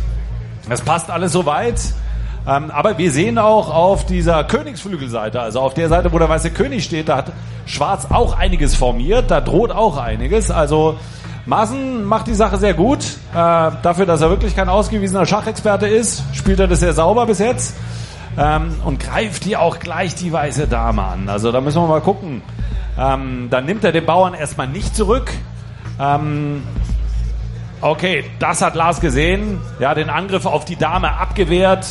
[0.70, 1.80] Das passt alles soweit.
[2.46, 6.52] Ähm, aber wir sehen auch auf dieser Königsflügelseite, also auf der Seite, wo der weiße
[6.52, 7.32] König steht, da hat
[7.66, 10.52] Schwarz auch einiges formiert, da droht auch einiges.
[10.52, 10.98] Also
[11.46, 13.04] Maaßen macht die Sache sehr gut.
[13.34, 17.40] Äh, dafür, dass er wirklich kein ausgewiesener Schachexperte ist, spielt er das sehr sauber bis
[17.40, 17.76] jetzt.
[18.38, 21.30] Ähm, und greift hier auch gleich die weiße Dame an.
[21.30, 22.42] Also da müssen wir mal gucken.
[22.98, 25.32] Ähm, dann nimmt er den Bauern erstmal nicht zurück.
[26.00, 26.64] Ähm,
[27.84, 29.60] Okay, das hat Lars gesehen.
[29.78, 31.86] Ja, den Angriff auf die Dame abgewehrt.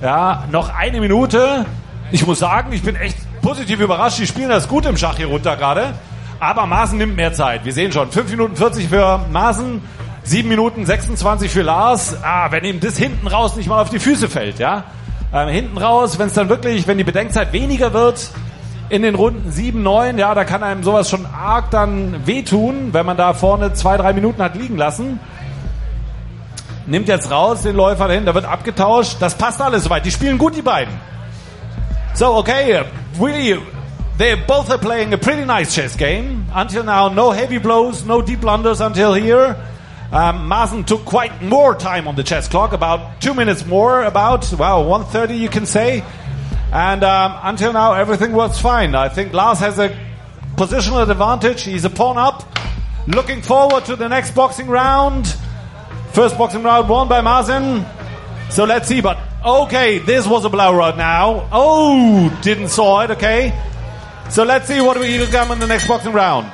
[0.00, 1.66] Ja, noch eine Minute.
[2.10, 4.18] Ich muss sagen, ich bin echt positiv überrascht.
[4.18, 5.92] Die spielen das gut im Schach hier runter gerade.
[6.40, 7.64] Aber Maaßen nimmt mehr Zeit.
[7.64, 9.82] Wir sehen schon, 5 Minuten 40 für Maaßen,
[10.22, 12.16] 7 Minuten 26 für Lars.
[12.22, 14.84] Ah, wenn ihm das hinten raus nicht mal auf die Füße fällt, ja.
[15.32, 18.30] Ähm, hinten raus, wenn es dann wirklich, wenn die Bedenkzeit weniger wird,
[18.88, 23.04] in den Runden 7, 9, ja, da kann einem sowas schon arg dann wehtun, wenn
[23.04, 25.20] man da vorne zwei, drei Minuten hat liegen lassen.
[26.86, 29.16] nimmt jetzt raus den Läufer dahin, da wird abgetauscht.
[29.20, 30.06] Das passt alles soweit.
[30.06, 30.94] Die spielen gut, die beiden.
[32.14, 32.82] So, okay,
[33.20, 33.58] really,
[34.18, 36.46] they both are playing a pretty nice chess game.
[36.52, 39.56] Until now, no heavy blows, no deep blunders until here.
[40.10, 44.52] Um, Mazen took quite more time on the chess clock, about two minutes more, about,
[44.58, 46.02] well, 130 you can say.
[46.72, 48.96] And um, until now, everything was fine.
[48.96, 49.96] I think Lars has a
[50.56, 51.62] positional advantage.
[51.62, 52.42] He's a pawn up.
[53.06, 55.32] Looking forward to the next boxing round.
[56.12, 57.86] First boxing round won by Mazen.
[58.50, 59.00] So let's see.
[59.00, 61.48] But okay, this was a blowout now.
[61.52, 63.12] Oh, didn't saw it.
[63.12, 63.54] Okay.
[64.30, 66.52] So let's see what we come in the next boxing round.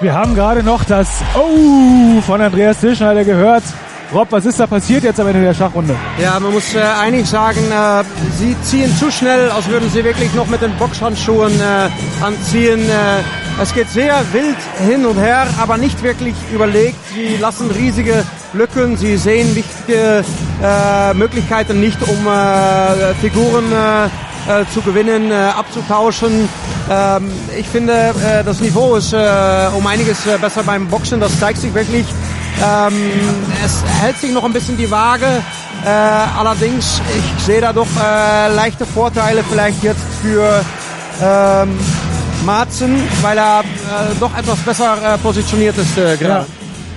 [0.00, 3.62] Wir haben gerade noch das Oh von Andreas Tischneider gehört.
[4.12, 5.96] Rob, was ist da passiert jetzt am Ende der Schachrunde?
[6.20, 8.04] Ja, man muss äh, eigentlich sagen, äh,
[8.36, 11.88] sie ziehen zu schnell, als würden sie wirklich noch mit den Boxhandschuhen äh,
[12.22, 12.80] anziehen.
[12.80, 16.98] Äh, es geht sehr wild hin und her, aber nicht wirklich überlegt.
[17.14, 20.24] Sie lassen riesige Lücken, sie sehen wichtige
[20.62, 24.08] äh, Möglichkeiten nicht, um äh, Figuren äh,
[24.48, 26.48] äh, zu gewinnen, äh, abzutauschen.
[26.90, 29.18] Ähm, ich finde, äh, das Niveau ist äh,
[29.76, 31.20] um einiges äh, besser beim Boxen.
[31.20, 32.06] Das zeigt sich wirklich.
[32.62, 32.94] Ähm,
[33.64, 35.26] es hält sich noch ein bisschen die Waage.
[35.84, 37.86] Äh, allerdings, ich sehe da doch
[38.54, 40.64] leichte Vorteile vielleicht jetzt für
[41.22, 41.78] ähm,
[42.44, 43.64] Marzen, weil er
[44.20, 46.16] doch etwas besser positioniert ist äh, Ja.
[46.16, 46.46] gerade.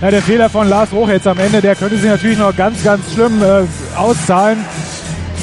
[0.01, 2.83] ja, der Fehler von Lars Roch jetzt am Ende, der könnte sich natürlich noch ganz,
[2.83, 3.41] ganz schlimm
[3.95, 4.63] auszahlen.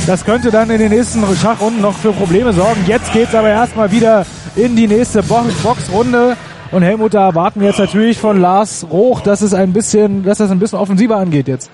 [0.07, 2.85] Das könnte dann in den nächsten Schachrunden noch für Probleme sorgen.
[2.89, 6.37] Jetzt geht's aber erstmal wieder in die nächste Bo Boxrunde.
[6.73, 10.39] Und Helmut, da erwarten wir jetzt natürlich von Lars Roch, dass es ein bisschen, dass
[10.39, 11.71] das ein bisschen offensiver angeht jetzt.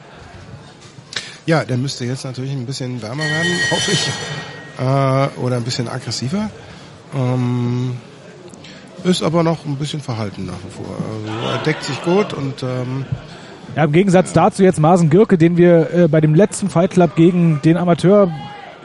[1.47, 4.09] Ja, der müsste jetzt natürlich ein bisschen wärmer werden, hoffe ich.
[4.79, 6.51] Äh, oder ein bisschen aggressiver.
[7.14, 7.97] Ähm,
[9.05, 10.97] ist aber noch ein bisschen verhalten nach wie vor.
[10.97, 13.07] Also er deckt sich gut und ähm,
[13.76, 17.14] Ja, im Gegensatz dazu jetzt Marsen Gürke, den wir äh, bei dem letzten Fight Club
[17.14, 18.31] gegen den Amateur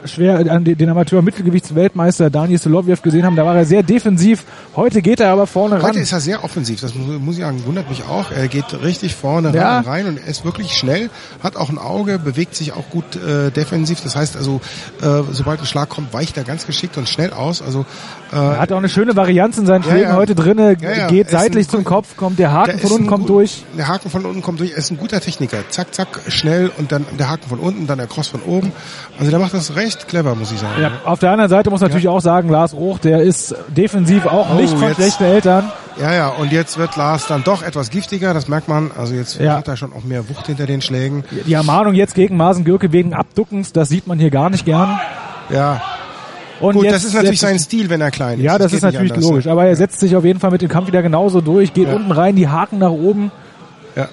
[0.04, 3.82] schwer äh, an den den Amateur Mittelgewichtsweltmeister Daniel Soloviev gesehen haben, da war er sehr
[3.82, 4.44] defensiv.
[4.76, 5.82] Heute geht er aber vorne ran.
[5.90, 8.30] Heute ist er sehr offensiv, das muss, muss ich sagen, wundert mich auch.
[8.30, 9.76] Er geht richtig vorne Ja.
[9.78, 11.10] ran, rein und ist wirklich schnell,
[11.42, 14.00] hat auch ein Auge, bewegt sich auch gut äh, defensiv.
[14.02, 14.60] Das heißt also,
[15.02, 17.62] äh, sobald ein Schlag kommt, weicht er ganz geschickt und schnell aus.
[17.62, 17.86] Also
[18.32, 20.16] äh, Er hat auch eine schöne Varianz in seinen Ja, Schlägen ja.
[20.16, 21.06] heute drinne, Ja, ja.
[21.08, 23.64] geht seitlich ein zum Kopf, kommt der Haken von unten kommt durch.
[23.78, 24.72] Der Haken von unten kommt durch.
[24.72, 25.58] Er ist ein guter Techniker.
[25.70, 28.72] Zack, zack, schnell und dann der Haken von unten, dann der Cross von oben.
[29.18, 30.80] Also der macht das recht clever, muss ich sagen.
[30.80, 34.26] Ja, auf der anderen Seite muss man natürlich auch sagen, Lars Roch, der ist defensiv
[34.26, 35.70] auch Oh, nicht von jetzt- schlechten Eltern.
[36.00, 38.90] Ja, ja, und jetzt wird Lars dann doch etwas giftiger, das merkt man.
[38.98, 39.56] Also jetzt Ja.
[39.56, 41.22] hat er schon auch mehr Wucht hinter den Schlägen.
[41.46, 44.98] Die Ermahnung jetzt gegen Marsen Gürke wegen Abduckens, das sieht man hier gar nicht gern.
[45.50, 45.80] Ja,
[46.60, 48.44] Und gut, jetzt das ist natürlich sein Stil, wenn er klein ist.
[48.44, 49.28] Ja, das, geht ist natürlich anders.
[49.28, 49.46] logisch.
[49.46, 51.94] Aber er setzt sich auf jeden Fall mit dem Kampf wieder genauso durch, geht Ja.
[51.94, 53.30] unten rein, die Haken nach oben.
[53.94, 54.08] Ja.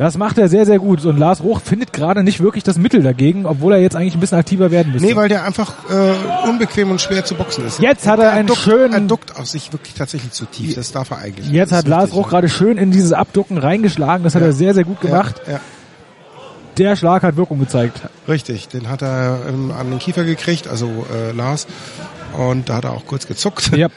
[0.00, 1.04] Das macht er sehr, sehr gut.
[1.04, 4.20] Und Lars Roch findet gerade nicht wirklich das Mittel dagegen, obwohl er jetzt eigentlich ein
[4.20, 5.06] bisschen aktiver werden müsste.
[5.06, 7.80] Nee, weil der einfach äh, unbequem und schwer zu boxen ist.
[7.80, 10.74] Jetzt hat er einen duckt, schönen- Er duckt auf sich wirklich tatsächlich zu tief.
[10.74, 11.50] Das darf er eigentlich.
[11.50, 14.24] jetzt Das hat Lars Roch gerade schön in dieses Abducken reingeschlagen.
[14.24, 14.46] Das hat Ja.
[14.48, 15.42] er sehr, sehr gut gemacht.
[15.46, 15.60] Ja, ja,
[16.78, 18.00] Der Schlag hat Wirkung gezeigt.
[18.26, 18.68] richtig.
[18.68, 21.66] Den hat er ähm, an den Kiefer gekriegt, also äh, Lars.
[22.38, 23.76] Und da hat er auch kurz gezuckt.
[23.76, 23.88] Ja.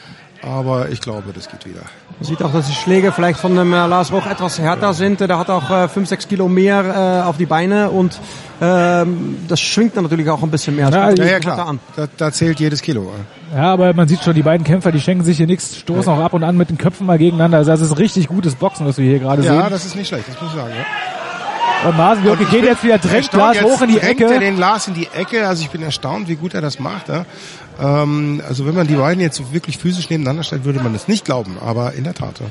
[0.42, 1.84] Aber ich glaube, das geht wieder.
[2.20, 5.20] Man sieht auch, dass die Schläge vielleicht von dem äh, Lars Roch etwas härter sind.
[5.20, 8.20] Der hat auch äh, 5, 6 Kilo mehr äh, auf die Beine und
[8.62, 10.90] ähm, das schwingt dann natürlich auch ein bisschen mehr.
[10.90, 11.68] Ja, Ja, ja, klar.
[11.68, 11.80] An.
[11.96, 13.12] Da, da zählt jedes Kilo.
[13.54, 16.20] Ja, aber man sieht schon, die beiden Kämpfer, die schenken sich hier nichts, stoßen auch
[16.20, 17.58] ab und an mit den Köpfen mal gegeneinander.
[17.58, 19.72] Also das ist richtig gutes Boxen, was wir hier gerade Ja, sehen.
[19.72, 20.72] das ist nicht schlecht, das muss ich sagen.
[20.78, 20.86] Ja.
[21.86, 23.00] Und Gürke Und ich geht bin jetzt wieder,
[23.38, 24.40] Lars jetzt hoch in die drängt er Ecke.
[24.40, 25.48] den Lars in die Ecke.
[25.48, 27.10] Also ich bin erstaunt, wie gut er das macht.
[27.10, 27.26] Ja.
[27.82, 31.26] Ähm, also wenn man die beiden jetzt wirklich physisch nebeneinander stellt, würde man es nicht
[31.26, 31.58] glauben.
[31.66, 32.40] Aber in der Tat.
[32.40, 32.46] Ja.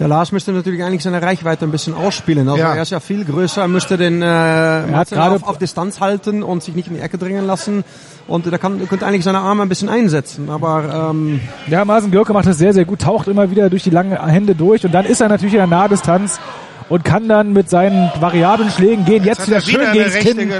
[0.00, 2.48] Der Lars müsste natürlich eigentlich seine Reichweite ein bisschen ausspielen.
[2.48, 2.74] Also Ja.
[2.74, 6.42] er ist ja viel größer, er müsste den äh, Martin gerade- auf, auf Distanz halten
[6.42, 7.84] und sich nicht in die Ecke drängen lassen.
[8.26, 10.50] Und er kann, könnte eigentlich seine Arme ein bisschen einsetzen.
[10.50, 13.90] Aber ähm, Ja, Marsen Gürke macht das sehr, sehr gut, taucht immer wieder durch die
[13.90, 16.40] langen Hände durch und dann ist er natürlich in der Nahdistanz
[16.88, 19.24] und kann dann mit seinen variablen Schlägen gehen.
[19.24, 20.52] Jetzt, hat wieder er schön gegen Kinn.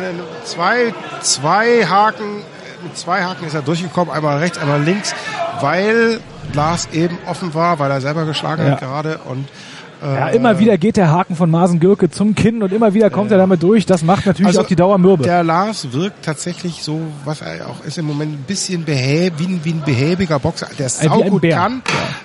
[0.44, 2.42] zwei, zwei Haken,
[2.82, 5.14] mit zwei Haken ist er durchgekommen, einmal rechts, einmal links,
[5.60, 6.20] weil
[6.52, 8.72] Lars eben offen war, weil er selber geschlagen Ja.
[8.72, 9.48] hat gerade und
[10.02, 13.30] Ja, immer wieder geht der Haken von Marsen Gürke zum Kinn und immer wieder kommt
[13.33, 13.87] er damit durch.
[13.87, 15.22] Das macht natürlich Also, auf die Dauer mürbe.
[15.22, 19.46] Der Lars wirkt tatsächlich so, was er auch ist im Moment, ein bisschen behäb, wie,
[19.46, 21.57] ein, wie ein behäbiger Boxer, der es Äh, ein saugut Bär.
[21.57, 21.83] kann,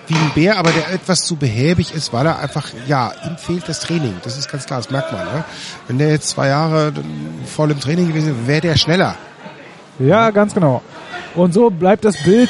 [0.07, 3.69] wie ein Bär, aber der etwas zu behäbig ist, weil er einfach, ja, ihm fehlt
[3.69, 4.15] das Training.
[4.23, 5.23] Das ist ganz klar, das merkt man.
[5.23, 5.43] Ne?
[5.87, 6.91] Wenn der jetzt zwei Jahre
[7.45, 9.15] voll im Training gewesen wäre, wäre der schneller.
[9.99, 10.81] Ja, ganz genau.
[11.35, 12.49] Und so bleibt das Bild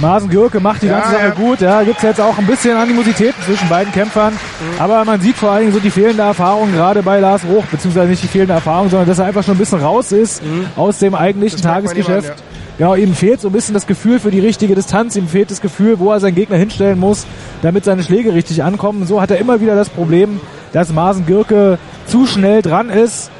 [0.00, 1.30] Marsen Gürke macht die Ja, ganze Sache ja.
[1.30, 1.60] gut.
[1.60, 4.32] Ja, gibt's jetzt auch ein bisschen Animositäten zwischen beiden Kämpfern.
[4.78, 8.08] Aber man sieht vor allen Dingen so die fehlende Erfahrung gerade bei Lars Roch, beziehungsweise
[8.08, 10.40] nicht die fehlende Erfahrung, sondern dass er einfach schon ein bisschen raus ist
[10.76, 12.30] aus dem eigentlichen Das Tagesgeschäft.
[12.30, 12.36] an,
[12.78, 15.60] Genau, ihm fehlt so ein bisschen das Gefühl für die richtige Distanz, ihm fehlt das
[15.60, 17.26] Gefühl, wo er seinen Gegner hinstellen muss,
[17.60, 19.04] damit seine Schläge richtig ankommen.
[19.04, 20.40] So hat er immer wieder das Problem,
[20.72, 23.32] dass Marsen Gürke zu schnell dran ist,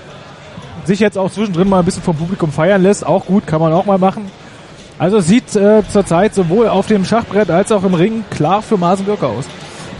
[0.86, 3.06] sich jetzt auch zwischendrin mal ein bisschen vom Publikum feiern lässt.
[3.06, 4.28] Auch gut, kann man auch mal machen.
[4.98, 9.26] Also sieht äh, zurzeit sowohl auf dem Schachbrett als auch im Ring klar für Gürke
[9.26, 9.44] aus.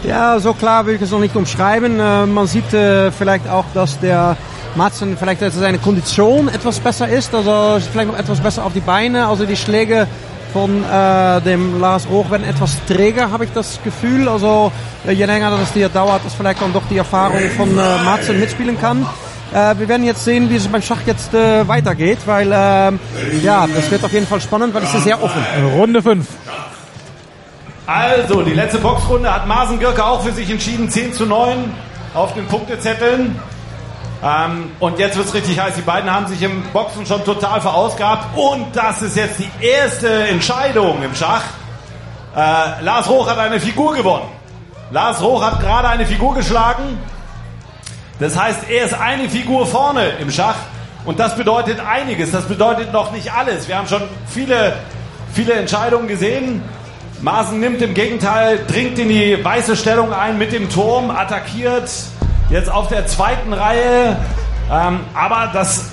[0.03, 1.99] Ja, so klar will ich es noch nicht umschreiben.
[1.99, 4.35] Äh, man sieht äh, vielleicht auch, dass der
[4.75, 8.73] Madsen vielleicht dass seine Kondition etwas besser ist, also ist vielleicht noch etwas besser auf
[8.73, 9.27] die Beine.
[9.27, 10.07] Also die Schläge
[10.53, 14.27] von äh, dem Lars Roch werden etwas träger, habe ich das Gefühl.
[14.27, 14.71] Also
[15.07, 18.39] äh, je länger das hier dauert, dass vielleicht dann doch die Erfahrung von äh, Madsen
[18.39, 19.05] mitspielen kann.
[19.53, 22.99] Äh, wir werden jetzt sehen, wie es beim Schach jetzt äh, weitergeht, weil ähm,
[23.41, 25.43] ja, das wird auf jeden Fall spannend, weil es ist sehr offen.
[25.75, 26.25] Runde 5.
[27.87, 30.89] Also, die letzte Boxrunde hat Marsen Gürke auch für sich entschieden.
[30.89, 31.73] 10 zu 9
[32.13, 33.39] auf den Punktezetteln.
[34.23, 35.73] Ähm, und jetzt wird's richtig heiß.
[35.75, 38.37] Die beiden haben sich im Boxen schon total verausgabt.
[38.37, 41.43] Und das ist jetzt die erste Entscheidung im Schach.
[42.35, 44.27] Äh, Lars Roch hat eine Figur gewonnen.
[44.91, 46.99] Lars Roch hat gerade eine Figur geschlagen.
[48.19, 50.57] Das heißt, er ist eine Figur vorne im Schach.
[51.05, 52.31] Und das bedeutet einiges.
[52.31, 53.67] Das bedeutet noch nicht alles.
[53.67, 54.73] Wir haben schon viele,
[55.33, 56.61] viele Entscheidungen gesehen.
[57.21, 61.89] Maaßen nimmt im Gegenteil, dringt in die weiße Stellung ein mit dem Turm, attackiert
[62.49, 64.17] jetzt auf der zweiten Reihe.
[64.71, 65.91] Ähm, aber das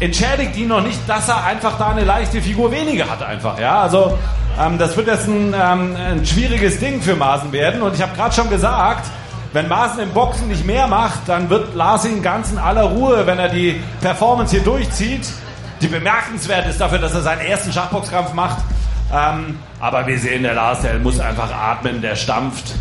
[0.00, 3.58] entschädigt ihn noch nicht, dass er einfach da eine leichte Figur weniger hat einfach.
[3.58, 4.18] Ja, also
[4.60, 7.82] ähm, das wird jetzt ein, ähm, ein schwieriges Ding für Maaßen werden.
[7.82, 9.06] Und ich habe gerade schon gesagt,
[9.52, 13.38] wenn Maaßen im Boxen nicht mehr macht, dann wird Larsing ganz in aller Ruhe, wenn
[13.38, 15.28] er die Performance hier durchzieht,
[15.82, 18.58] die bemerkenswert ist dafür, dass er seinen ersten Schachboxkampf macht.
[19.12, 22.74] Ähm, aber wir sehen, der Lars, der muss einfach atmen, der stampft.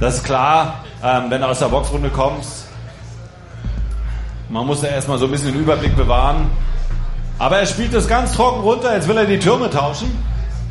[0.00, 2.68] Das ist klar, ähm, wenn du aus der Boxrunde kommst.
[4.48, 6.50] Man muss da erstmal so ein bisschen den Überblick bewahren.
[7.38, 8.94] Aber er spielt das ganz trocken runter.
[8.94, 10.16] Jetzt will er die Türme tauschen.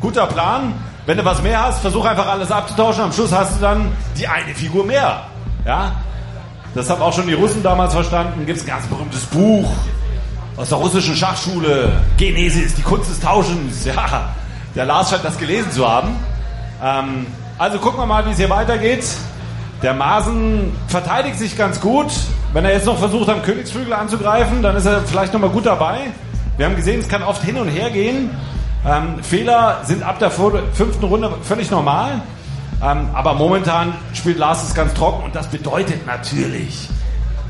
[0.00, 0.72] Guter Plan.
[1.06, 3.04] Wenn du was mehr hast, versuch einfach alles abzutauschen.
[3.04, 5.24] Am Schluss hast du dann die eine Figur mehr.
[5.64, 5.92] Ja?
[6.74, 8.46] Das haben auch schon die Russen damals verstanden.
[8.46, 9.70] Gibt es ein ganz berühmtes Buch
[10.56, 11.92] aus der russischen Schachschule.
[12.16, 13.84] Genesis, die Kunst des Tauschens.
[13.84, 14.32] Ja,
[14.74, 16.16] der Lars scheint das gelesen zu haben.
[16.82, 17.26] Ähm,
[17.58, 19.04] also gucken wir mal, wie es hier weitergeht.
[19.82, 22.12] Der Masen verteidigt sich ganz gut.
[22.52, 25.98] Wenn er jetzt noch versucht, am Königsflügel anzugreifen, dann ist er vielleicht nochmal gut dabei.
[26.56, 28.30] Wir haben gesehen, es kann oft hin und her gehen.
[28.86, 32.20] Ähm, Fehler sind ab der fünften Runde völlig normal.
[32.84, 36.90] Ähm, aber momentan spielt Lars es ganz trocken und das bedeutet natürlich,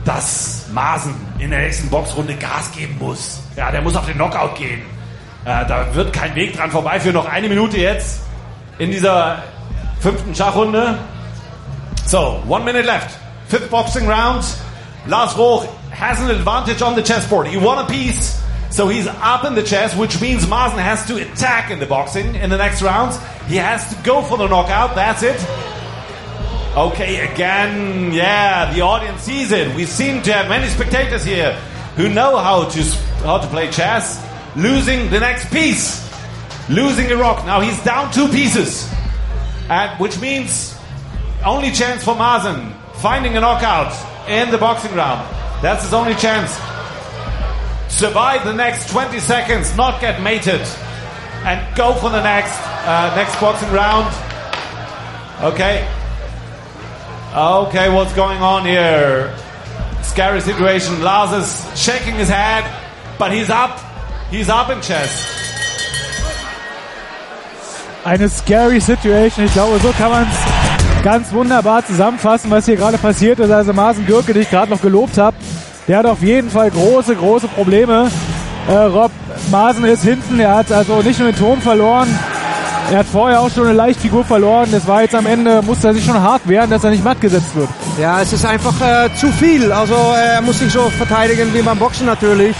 [0.04, 3.40] dass Masen in der nächsten Boxrunde Gas geben muss.
[3.56, 4.82] Ja, der muss auf den Knockout gehen.
[5.44, 7.14] Äh, da wird kein Weg dran vorbeiführen.
[7.14, 8.20] Noch eine Minute jetzt
[8.78, 9.42] in dieser
[10.00, 10.98] fünften Schachrunde.
[12.06, 13.10] So, one minute left.
[13.48, 14.44] Fifth boxing round.
[15.06, 17.48] Lars Roch has an advantage on the chessboard.
[17.48, 18.40] He won a piece,
[18.74, 22.34] so he's up in the chess, which means Marzen has to attack in the boxing
[22.34, 23.16] in the next rounds.
[23.46, 24.96] He has to go for the knockout.
[24.96, 25.40] That's it.
[26.76, 29.76] Okay, again, yeah, the audience sees it.
[29.76, 31.52] We seem to have many spectators here
[31.94, 32.82] who know how to
[33.22, 34.20] how to play chess.
[34.56, 36.02] Losing the next piece,
[36.68, 37.46] losing a rock.
[37.46, 38.92] Now he's down two pieces,
[39.70, 40.76] and which means
[41.44, 43.94] only chance for Mazen finding a knockout
[44.28, 45.20] in the boxing round.
[45.62, 46.73] That's his only chance.
[47.94, 50.60] Survive the next 20 seconds, not get mated,
[51.44, 54.12] and go for the next uh, next boxing round.
[55.40, 55.86] Okay.
[57.32, 59.32] Okay, what's going on here?
[60.02, 61.02] Scary situation.
[61.02, 62.64] Lars is shaking his head,
[63.16, 63.78] but he's up.
[64.28, 65.30] He's up in chess.
[68.04, 69.46] Eine scary Situation.
[69.46, 73.52] Ich glaube, so kann man es ganz wunderbar zusammenfassen, was hier gerade passiert ist.
[73.52, 75.36] Also Marsen Gürke, den ich gerade noch gelobt habe,
[75.88, 78.10] der hat auf jeden Fall große, große Probleme.
[78.68, 79.10] Äh, Rob
[79.50, 80.40] Masen ist hinten.
[80.40, 82.08] Er hat also nicht nur den Turm verloren,
[82.90, 84.68] er hat vorher auch schon eine Leichtfigur verloren.
[84.70, 87.20] Das war jetzt am Ende, musste er sich schon hart wehren, dass er nicht matt
[87.20, 87.68] gesetzt wird.
[87.98, 89.72] Ja, es ist einfach äh, zu viel.
[89.72, 92.54] Also er muss sich so verteidigen wie beim Boxen natürlich.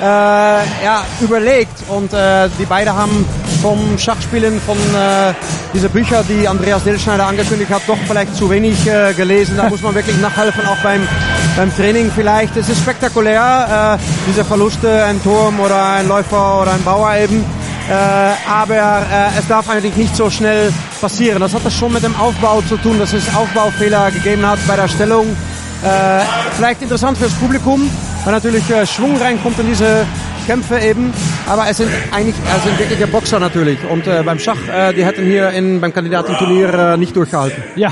[0.00, 3.24] Äh, ja, überlegt und äh, die beiden haben
[3.60, 5.32] vom Schachspielen von äh,
[5.74, 9.56] diese Bücher, die Andreas Dillschneider angekündigt hat, doch vielleicht zu wenig äh, gelesen.
[9.56, 11.06] Da muss man wirklich nachhelfen, auch beim,
[11.56, 12.56] beim Training vielleicht.
[12.56, 17.44] Es ist spektakulär, äh, diese Verluste, ein Turm oder ein Läufer oder ein Bauer eben.
[17.88, 17.92] Äh,
[18.50, 21.40] aber äh, es darf eigentlich nicht so schnell passieren.
[21.40, 24.76] Das hat das schon mit dem Aufbau zu tun, dass es Aufbaufehler gegeben hat bei
[24.76, 25.26] der Stellung.
[25.82, 26.24] Äh,
[26.56, 27.88] vielleicht interessant fürs Publikum,
[28.24, 30.06] weil natürlich äh, Schwung reinkommt in diese
[30.46, 31.12] Kämpfe eben,
[31.46, 33.78] aber es sind eigentlich, es sind wirkliche Boxer natürlich.
[33.90, 37.62] Und äh, beim Schach, äh, die hätten hier in, beim Kandidatenturnier äh, nicht durchgehalten.
[37.76, 37.90] Ja,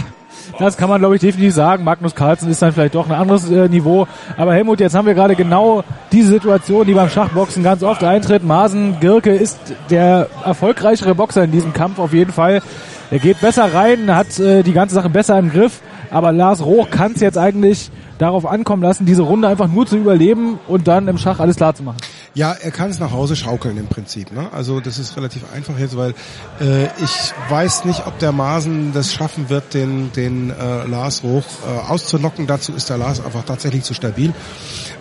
[0.59, 1.85] das kann man, glaube ich, definitiv sagen.
[1.85, 4.07] Magnus Carlsen ist dann vielleicht doch ein anderes äh, Niveau.
[4.37, 8.43] Aber Helmut, jetzt haben wir gerade genau diese Situation, die beim Schachboxen ganz oft eintritt.
[8.43, 9.59] Marsen Girke ist
[9.91, 12.63] der erfolgreichere Boxer in diesem Kampf auf jeden Fall.
[13.11, 15.81] Er geht besser rein, hat äh, die ganze Sache besser im Griff.
[16.11, 19.97] Aber Lars Roch kann es jetzt eigentlich darauf ankommen lassen, diese Runde einfach nur zu
[19.97, 21.99] überleben und dann im Schach alles klar zu machen.
[22.37, 24.31] Ja, er kann es nach Hause schaukeln im Prinzip.
[24.31, 24.47] Ne?
[24.53, 26.11] Also das ist relativ einfach jetzt, weil
[26.61, 31.45] äh, ich weiß nicht, ob der Masen das schaffen wird, den, den äh, Lars hoch
[31.67, 32.47] äh, auszunocken.
[32.47, 34.35] Dazu ist der Lars einfach tatsächlich zu stabil.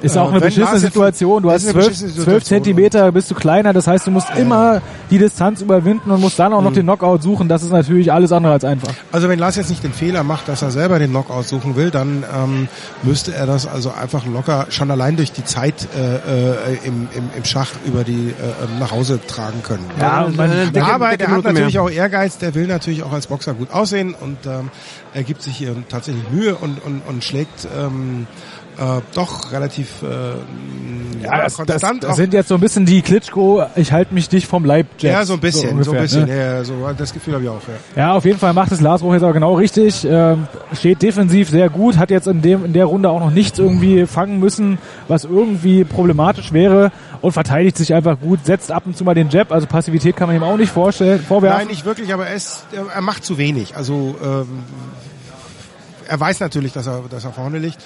[0.02, 1.44] Ist auch Äh, eine wenn beschissene Situation.
[1.44, 2.44] Du hast eine zwölf, zwölf.
[2.46, 3.74] Zentimeter, bist du kleiner.
[3.74, 6.76] Das heißt, du musst immer die Distanz überwinden und musst dann auch noch Mhm.
[6.76, 7.50] den Knockout suchen.
[7.50, 8.94] Das ist natürlich alles andere als einfach.
[9.12, 11.92] Also wenn Lars jetzt nicht den Fehler macht, dass er selber den Knockout suchen will,
[11.92, 12.70] dann ähm,
[13.04, 17.38] müsste er das also einfach locker schon allein durch die Zeit äh, äh, im, im,
[17.38, 19.86] im Schach über die äh, nach Hause tragen können.
[20.00, 21.84] Ja, und man- Äh, dicke- Aber dicke der hat natürlich mehr.
[21.84, 24.70] auch Ehrgeiz, der will natürlich auch als Boxer gut aussehen und ähm,
[25.14, 28.28] er gibt sich hier tatsächlich Mühe und, und, und schlägt ähm,
[28.78, 32.04] äh, doch relativ äh, ja, das, konstant.
[32.04, 32.16] das auch.
[32.16, 35.14] sind jetzt so ein bisschen die Klitschko, ich halte mich dich vom Leib Jets.
[35.14, 36.38] ja, so ein bisschen, so, ungefähr, ein bisschen, Ne?
[36.38, 37.62] ja, so das Gefühl habe ich auch.
[37.96, 38.02] Ja.
[38.04, 40.06] Ja, auf jeden Fall macht es Lars Roch jetzt aber genau richtig.
[40.10, 43.58] Ähm, steht defensiv sehr gut, hat jetzt in, dem, in der Runde auch noch nichts
[43.58, 48.96] irgendwie fangen müssen, was irgendwie problematisch wäre und verteidigt sich einfach gut, setzt ab und
[48.98, 51.60] zu mal den Jab, also Passivität kann man ihm auch nicht vorstellen, vorwerfen.
[51.60, 53.76] Nein, nicht wirklich, aber er, ist, er- macht zu wenig.
[53.76, 54.48] Also ähm,
[56.08, 57.78] er weiß natürlich, dass er, dass er vorne liegt,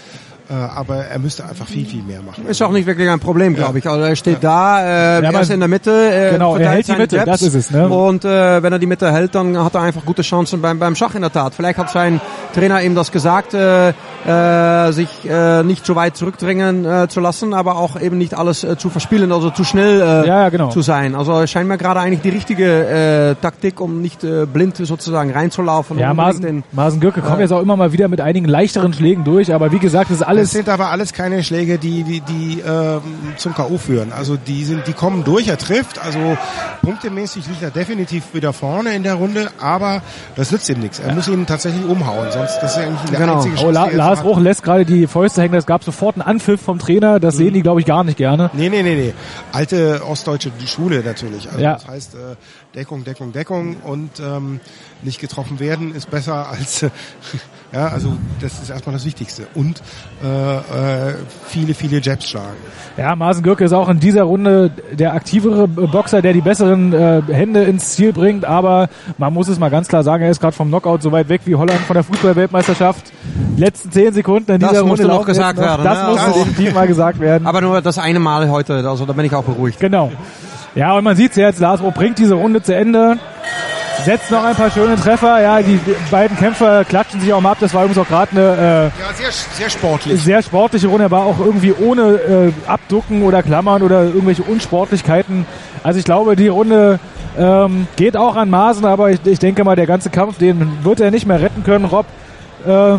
[0.53, 2.45] aber er müsste einfach viel, viel mehr machen.
[2.47, 3.87] Ist auch nicht wirklich ein Problem, glaube ich.
[3.87, 4.81] Also er steht da,
[5.19, 5.91] äh, Ja, er ist in der Mitte.
[5.91, 7.27] Äh, Genau, er verteilt hält die Mitte, Jabs.
[7.31, 7.87] das ist es, ne?
[7.87, 10.95] Und äh, wenn er die Mitte hält, dann hat er einfach gute Chancen beim, beim
[10.95, 11.53] Schach in der Tat.
[11.53, 12.19] Vielleicht hat sein
[12.53, 13.93] Trainer ihm das gesagt, äh,
[14.25, 18.63] äh, sich äh, nicht zu weit zurückdrängen äh, zu lassen, aber auch eben nicht alles
[18.63, 20.69] äh, zu verspielen, also zu schnell äh, Ja, ja, genau.
[20.69, 21.15] zu sein.
[21.15, 25.31] Also es scheint mir gerade eigentlich die richtige äh, Taktik, um nicht äh, blind sozusagen
[25.31, 25.97] reinzulaufen.
[25.99, 29.53] ja, Masen, Masen Gürke kommt jetzt auch immer mal wieder mit einigen leichteren Schlägen durch,
[29.53, 32.59] aber wie gesagt, das ist Das alles sind aber alles keine Schläge, die die, die
[32.67, 33.01] ähm,
[33.37, 33.77] zum K.O.
[33.77, 34.11] führen.
[34.11, 36.03] Also die sind, die kommen durch, er trifft.
[36.03, 36.37] Also
[36.81, 40.01] punktemäßig liegt er definitiv wieder vorne in der Runde, aber
[40.35, 40.99] das nützt ihm nichts.
[40.99, 43.35] Er muss ihn tatsächlich umhauen, sonst das ist ja eigentlich der Genau.
[43.37, 45.53] einzige Oh, die er Lars Roch lässt gerade die Fäuste hängen.
[45.55, 47.19] Es gab sofort einen Anpfiff vom Trainer.
[47.19, 48.49] Das sehen die, glaube ich, gar nicht gerne.
[48.53, 49.13] Nee, nee, nee, nee.
[49.51, 51.47] Alte ostdeutsche Schule natürlich.
[51.47, 51.73] Also Ja.
[51.73, 52.17] das heißt äh,
[52.75, 54.59] Deckung, Deckung, Deckung und ähm,
[55.01, 56.89] nicht getroffen werden ist besser als äh,
[57.73, 59.47] ja, also das ist erstmal das Wichtigste.
[59.55, 59.81] Und
[60.23, 61.15] äh, äh,
[61.47, 62.57] viele, viele Jabs schlagen.
[62.95, 67.23] Ja, Marsen Gürke ist auch in dieser Runde der aktivere Boxer, der die besseren äh,
[67.31, 68.45] Hände ins Ziel bringt.
[68.45, 71.27] Aber man muss es mal ganz klar sagen, er ist gerade vom Knockout so weit
[71.27, 73.11] weg wie Holland von der Fußballweltmeisterschaft.
[73.57, 75.83] Die letzten zehn Sekunden in Das dieser musste Runde noch gesagt jetzt noch.
[75.83, 76.09] werden, Das ne?
[76.11, 77.47] muss Also- definitiv mal gesagt werden.
[77.47, 79.79] Aber nur das eine Mal heute, also da bin ich auch beruhigt.
[79.79, 80.11] Genau.
[80.75, 83.17] Ja, und man sieht jetzt, Lars Roh bringt diese Runde zu Ende.
[84.05, 85.41] Setzt noch ein paar schöne Treffer.
[85.41, 85.77] Ja, die
[86.09, 87.57] beiden Kämpfer klatschen sich auch mal ab.
[87.59, 90.21] Das war übrigens auch gerade eine äh, Ja, sehr, sehr sportlich.
[90.23, 95.45] sehr sportliche Runde, aber auch irgendwie ohne äh, Abducken oder Klammern oder irgendwelche Unsportlichkeiten.
[95.83, 96.99] Also ich glaube, die Runde
[97.37, 101.01] ähm, geht auch an Maßen, aber ich, ich denke mal, der ganze Kampf, den wird
[101.01, 102.05] er nicht mehr retten können, Rob.
[102.65, 102.97] Äh,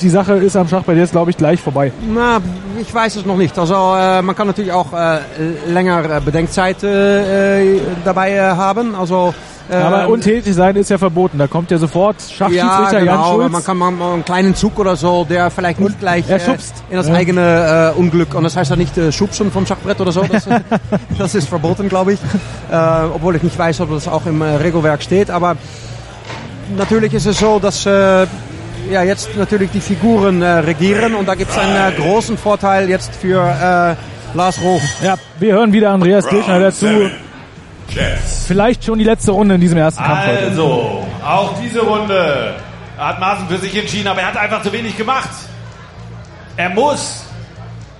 [0.00, 1.92] die Sache ist am Schachbrett jetzt, glaube ich, gleich vorbei.
[2.12, 2.38] Na,
[2.80, 3.58] ich weiß es noch nicht.
[3.58, 5.18] Also äh, man kann natürlich auch äh,
[5.66, 8.94] länger Bedenkzeit äh, äh, dabei äh, haben.
[8.94, 9.34] Also
[9.70, 11.36] äh, Aber untätig sein ist ja verboten.
[11.38, 13.52] Da kommt ja sofort Schachschiedsrichter ja, Jan genau, aber Schulz.
[13.52, 16.72] man kann mal einen kleinen Zug oder so, der vielleicht nicht gleich er äh, schubst.
[16.88, 17.14] in das Ja.
[17.14, 20.48] eigene äh, Unglück, und das heißt ja nicht äh, schubsen vom Schachbrett oder so, das,
[21.18, 22.20] das ist verboten, glaube ich,
[22.70, 22.76] äh,
[23.14, 25.56] obwohl ich nicht weiß, ob das auch im Regelwerk steht, aber
[26.76, 27.84] natürlich ist es so, dass
[28.90, 32.88] ja, jetzt natürlich die Figuren äh, regieren und da gibt es einen äh, großen Vorteil
[32.88, 34.80] jetzt für äh, Lars Roch.
[35.02, 37.10] ja, wir hören wieder Andreas Kirchner dazu.
[38.46, 40.46] Vielleicht schon die letzte Runde in diesem ersten Kampf heute.
[40.46, 42.54] Also, auch diese Runde
[42.98, 45.30] hat Maaßen für sich entschieden, aber er hat einfach zu wenig gemacht.
[46.56, 47.24] Er muss,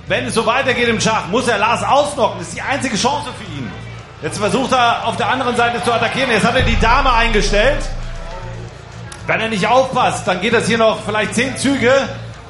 [0.07, 2.39] wenn es so weitergeht im Schach, muss er Lars ausnocken.
[2.39, 3.71] Das ist die einzige Chance für ihn.
[4.23, 6.31] Jetzt versucht er auf der anderen Seite zu attackieren.
[6.31, 7.79] Jetzt hat er die Dame eingestellt.
[9.29, 11.93] Wenn er nicht aufpasst, dann geht das hier noch vielleicht zehn Züge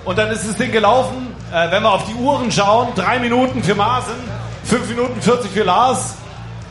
[0.04, 1.34] und dann ist das Ding gelaufen.
[1.52, 4.14] Äh, wenn wir auf die Uhren schauen, drei Minuten für Maaßen,
[4.62, 6.14] fünf Minuten 40 für Lars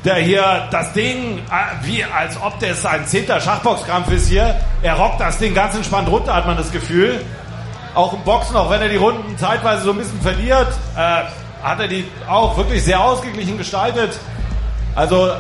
[0.06, 1.42] der hier das Ding, äh,
[1.86, 4.56] wie als ob das ein zehnter Schachboxkampf ist hier.
[4.82, 7.26] Er rockt das Ding ganz entspannt runter, hat man das Gefühl.
[7.94, 11.24] Auch im Boxen, auch wenn er die Runden zeitweise so ein bisschen verliert, äh,
[11.62, 14.18] hat er die auch wirklich sehr ausgeglichen gestaltet.
[14.96, 15.32] Also äh,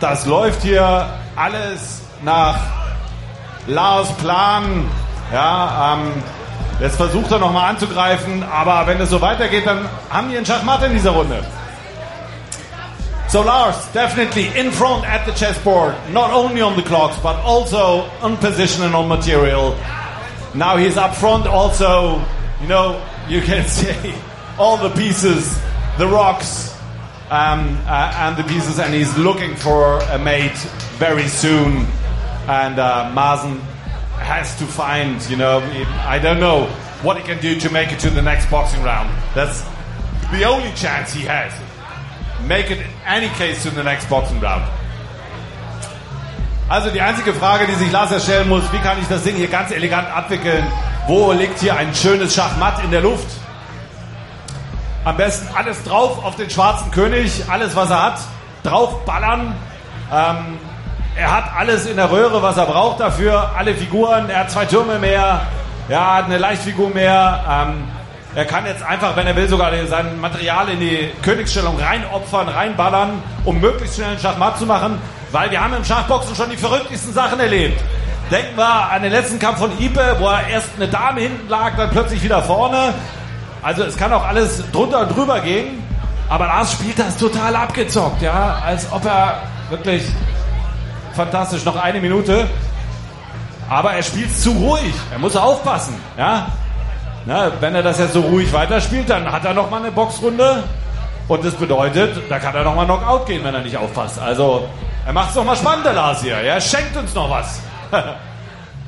[0.00, 2.56] das läuft hier alles nach
[3.66, 4.88] Lars Plan.
[5.32, 6.12] Ja, ähm,
[6.80, 10.82] jetzt versucht er nochmal anzugreifen, aber wenn es so weitergeht, dann haben die einen Schachmatt
[10.84, 11.42] in dieser Runde.
[13.28, 18.08] So Lars, definitely in front at the chessboard, not only on the clocks, but also
[18.22, 19.74] on position and on material.
[20.54, 22.22] Now he's up front also,
[22.60, 24.14] you know, you can see
[24.56, 25.58] all the pieces,
[25.98, 26.74] the rocks,
[27.30, 30.56] um, uh, and the pieces, and he's looking for a mate
[30.98, 31.86] very soon.
[32.46, 33.58] And uh, Mazen
[34.18, 35.60] has to find, you know,
[36.06, 36.66] I don't know
[37.02, 39.10] what he can do to make it to the next boxing round.
[39.34, 39.62] That's
[40.30, 41.52] the only chance he has.
[42.46, 44.64] Make it in any case to the next boxing round.
[46.68, 49.48] Also die einzige Frage, die sich Laser stellen muss, wie kann ich das Ding hier
[49.48, 50.64] ganz elegant abwickeln?
[51.06, 53.26] Wo liegt hier ein schönes Schachmatt in der Luft?
[55.04, 58.18] Am besten alles drauf auf den schwarzen König, alles was er hat,
[58.62, 59.54] draufballern.
[60.10, 60.58] Ähm,
[61.16, 64.64] er hat alles in der Röhre, was er braucht dafür, alle Figuren, er hat zwei
[64.64, 65.42] Türme mehr,
[65.88, 67.44] er hat eine Leichtfigur mehr.
[67.48, 67.84] Ähm,
[68.34, 73.22] er kann jetzt einfach, wenn er will, sogar sein Material in die Königsstellung reinopfern, reinballern,
[73.44, 74.98] um möglichst schnell einen Schachmatt zu machen,
[75.30, 77.80] weil wir haben im Schachboxen schon die verrücktesten Sachen erlebt.
[78.32, 81.76] Denken wir an den letzten Kampf von Ipe, wo er erst eine Dame hinten lag,
[81.76, 82.92] dann plötzlich wieder vorne.
[83.62, 85.80] Also es kann auch alles drunter und drüber gehen,
[86.28, 90.02] aber Lars spielt das total abgezockt, ja, als ob er wirklich
[91.14, 92.46] fantastisch, noch eine Minute.
[93.68, 94.94] Aber er spielt zu ruhig.
[95.10, 96.48] Er muss aufpassen, ja.
[97.26, 100.64] Na, wenn er das jetzt so ruhig weiterspielt, dann hat er noch mal eine Boxrunde.
[101.26, 104.18] Und das bedeutet, da kann er noch mal Knockout gehen, wenn er nicht aufpasst.
[104.18, 104.68] Also,
[105.06, 106.34] er macht es noch mal spannend, der Lars hier.
[106.34, 107.60] Er schenkt uns noch was.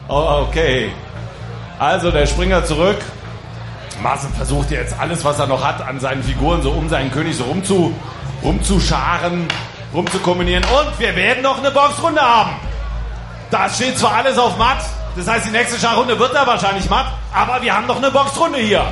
[0.09, 0.91] oh, okay.
[1.79, 2.99] Also, der Springer zurück.
[4.03, 7.37] Marcel versucht jetzt alles, was er noch hat, an seinen Figuren, so um seinen König
[7.37, 7.95] so rumzu,
[8.43, 9.49] rumzuscharen,
[9.97, 10.63] rumzukombinieren.
[10.65, 12.53] Und wir werden noch eine Boxrunde haben.
[13.51, 14.79] Da steht zwar alles auf matt,
[15.17, 18.59] das heißt, die nächste Schachrunde wird da wahrscheinlich matt, aber wir haben noch eine Boxrunde
[18.59, 18.85] hier.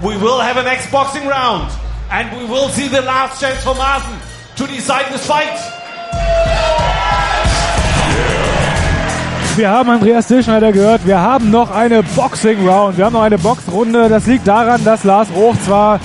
[0.00, 1.70] We will have a next boxing round.
[2.08, 4.12] And we will see the last chance for Marcel
[4.56, 5.58] to decide this fight.
[9.56, 13.38] Wir haben Andreas Dilschneider gehört, wir haben noch eine Boxing Round, wir haben noch eine
[13.38, 14.10] Boxrunde.
[14.10, 15.98] Das liegt daran, dass Lars Roch zwar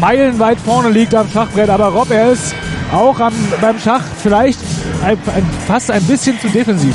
[0.00, 2.54] meilenweit vorne liegt am Schachbrett, aber Rob, er ist
[2.92, 4.58] auch am, beim Schach vielleicht
[5.04, 6.94] ein, ein, fast ein bisschen zu defensiv.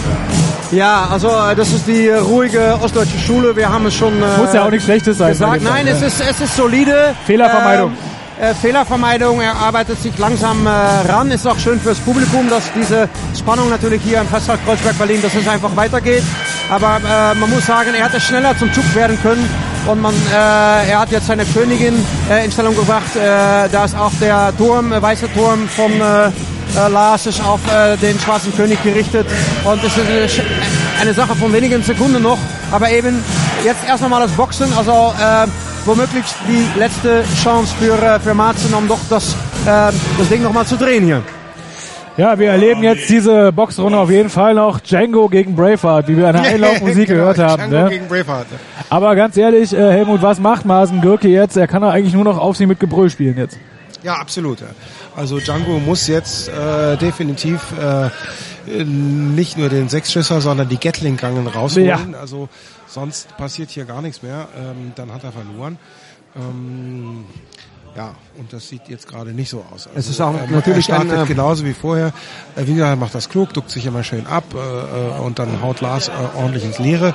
[0.71, 3.55] Ja, also äh, das ist die ruhige ostdeutsche Schule.
[3.55, 5.29] Wir haben es schon äh, Muss ja auch nichts Schlechtes sein.
[5.29, 5.61] gesagt.
[5.61, 7.15] Nein, es ist, es ist solide.
[7.25, 7.91] Fehlervermeidung.
[7.91, 11.29] Ähm, äh, Fehlervermeidung, er arbeitet sich langsam äh, ran.
[11.29, 15.35] Ist auch schön fürs Publikum, dass diese Spannung natürlich hier im Festsaal Kreuzberg Berlin, dass
[15.35, 16.23] es einfach weitergeht.
[16.71, 19.47] Aber äh, man muss sagen, er hätte schneller zum Zug werden können.
[19.85, 21.93] Und man, äh, er hat jetzt seine Königin
[22.29, 23.15] äh, in Stellung gebracht.
[23.15, 27.59] Äh, da ist auch der Turm, äh, weiße Turm von äh, äh, Lars ist auf
[27.71, 29.27] äh, den schwarzen König gerichtet.
[29.65, 30.47] Und es ist eine,
[31.01, 32.37] eine Sache von wenigen Sekunden noch.
[32.71, 33.23] Aber eben
[33.65, 34.71] jetzt erst einmal das Boxen.
[34.77, 35.47] Also äh,
[35.85, 39.33] womöglich die letzte Chance für, äh, für Marzen, um doch das,
[39.65, 41.21] äh, das Ding nochmal zu drehen hier.
[42.15, 46.27] Ja, wir erleben jetzt diese Boxrunde auf jeden Fall noch Django gegen Braveheart, wie wir
[46.27, 47.69] an der Einlaufmusik Genau, gehört haben.
[47.69, 47.89] Django Ne?
[47.89, 48.45] gegen Braveheart.
[48.89, 51.57] Aber ganz ehrlich, äh, Helmut, was macht Marsen Gürke jetzt?
[51.57, 53.57] Er kann doch eigentlich nur noch auf sie mit Gebrüll spielen jetzt.
[54.03, 54.59] Ja, absolut.
[55.15, 58.09] Also Django muss jetzt äh, definitiv äh,
[58.83, 61.87] nicht nur den Sechsschüsser, sondern die Gatling-Gangen rausholen.
[61.87, 61.99] Ja.
[62.21, 62.47] Also
[62.85, 64.47] sonst passiert hier gar nichts mehr.
[64.55, 65.77] Ähm, dann hat er verloren.
[66.35, 67.25] Ähm,
[67.95, 69.87] ja, und das sieht jetzt gerade nicht so aus.
[69.87, 72.07] Also, Es ist auch er- natürlich er startet ein, äh, genauso wie vorher.
[72.55, 75.37] Äh, wie gesagt, er macht das klug, duckt sich immer schön ab äh, äh, und
[75.39, 77.13] dann haut Lars äh, ordentlich ins Leere.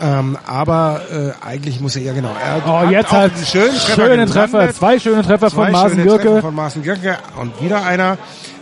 [0.00, 2.30] Ähm, aber äh, eigentlich muss er ja genau.
[2.42, 6.18] Er Oh, jetzt halt schönen Treffer schöne Treffer, zwei schöne Treffer von Zwei schöne Treffer
[6.22, 6.40] Gürke.
[6.42, 8.18] von Marcen Gürke und wieder einer.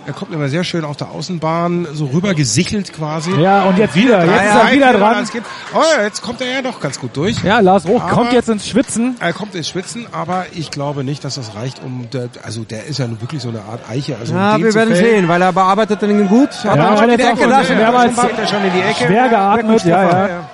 [0.07, 3.33] Er kommt immer sehr schön auf der Außenbahn so rüber gesichelt quasi.
[3.41, 5.27] Ja, und jetzt wieder, jetzt ist er wieder dran.
[5.75, 7.43] Oh ja, jetzt kommt er ja doch ganz gut durch.
[7.43, 9.17] Ja, Lars Roch Aber- kommt jetzt ins Schwitzen.
[9.19, 12.85] Er kommt ins Schwitzen, aber ich glaube nicht, dass das reicht, um, der, also der
[12.87, 14.17] ist ja nun wirklich so eine Art Eiche.
[14.21, 16.51] Also um Ja, den wir werden fällen- sehen, weil er bearbeitet den gut.
[16.51, 17.73] Hat Ja, er aber schon in die Ecke so lassen.
[17.79, 19.05] er schon in die Ecke.
[19.07, 20.51] Schwer geatmet, ja, ja.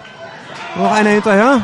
[0.76, 1.61] Noch einer hinterher.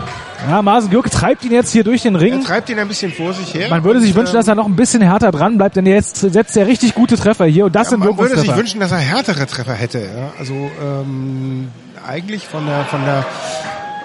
[0.49, 2.45] Ja, Marsen Gürke treibt ihn jetzt hier durch den Er Ring.
[2.45, 3.69] treibt ihn ein bisschen vor sich her.
[3.71, 6.17] Man würde sich wünschen, ähm, dass er noch ein bisschen härter dran bleibt, denn jetzt
[6.19, 8.99] setzt er richtig gute Treffer hier und das sind Man würde sich wünschen, dass er
[8.99, 9.99] härtere Treffer hätte.
[9.99, 10.33] Ja?
[10.39, 11.69] Also ähm,
[12.07, 13.25] eigentlich von der von der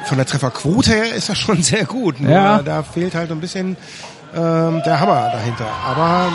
[0.06, 2.20] von der Trefferquote her ist er schon sehr gut.
[2.20, 2.62] Nur Ja.
[2.62, 3.78] Da fehlt halt ein bisschen
[4.36, 5.68] ähm, der Hammer dahinter.
[5.88, 6.30] Aber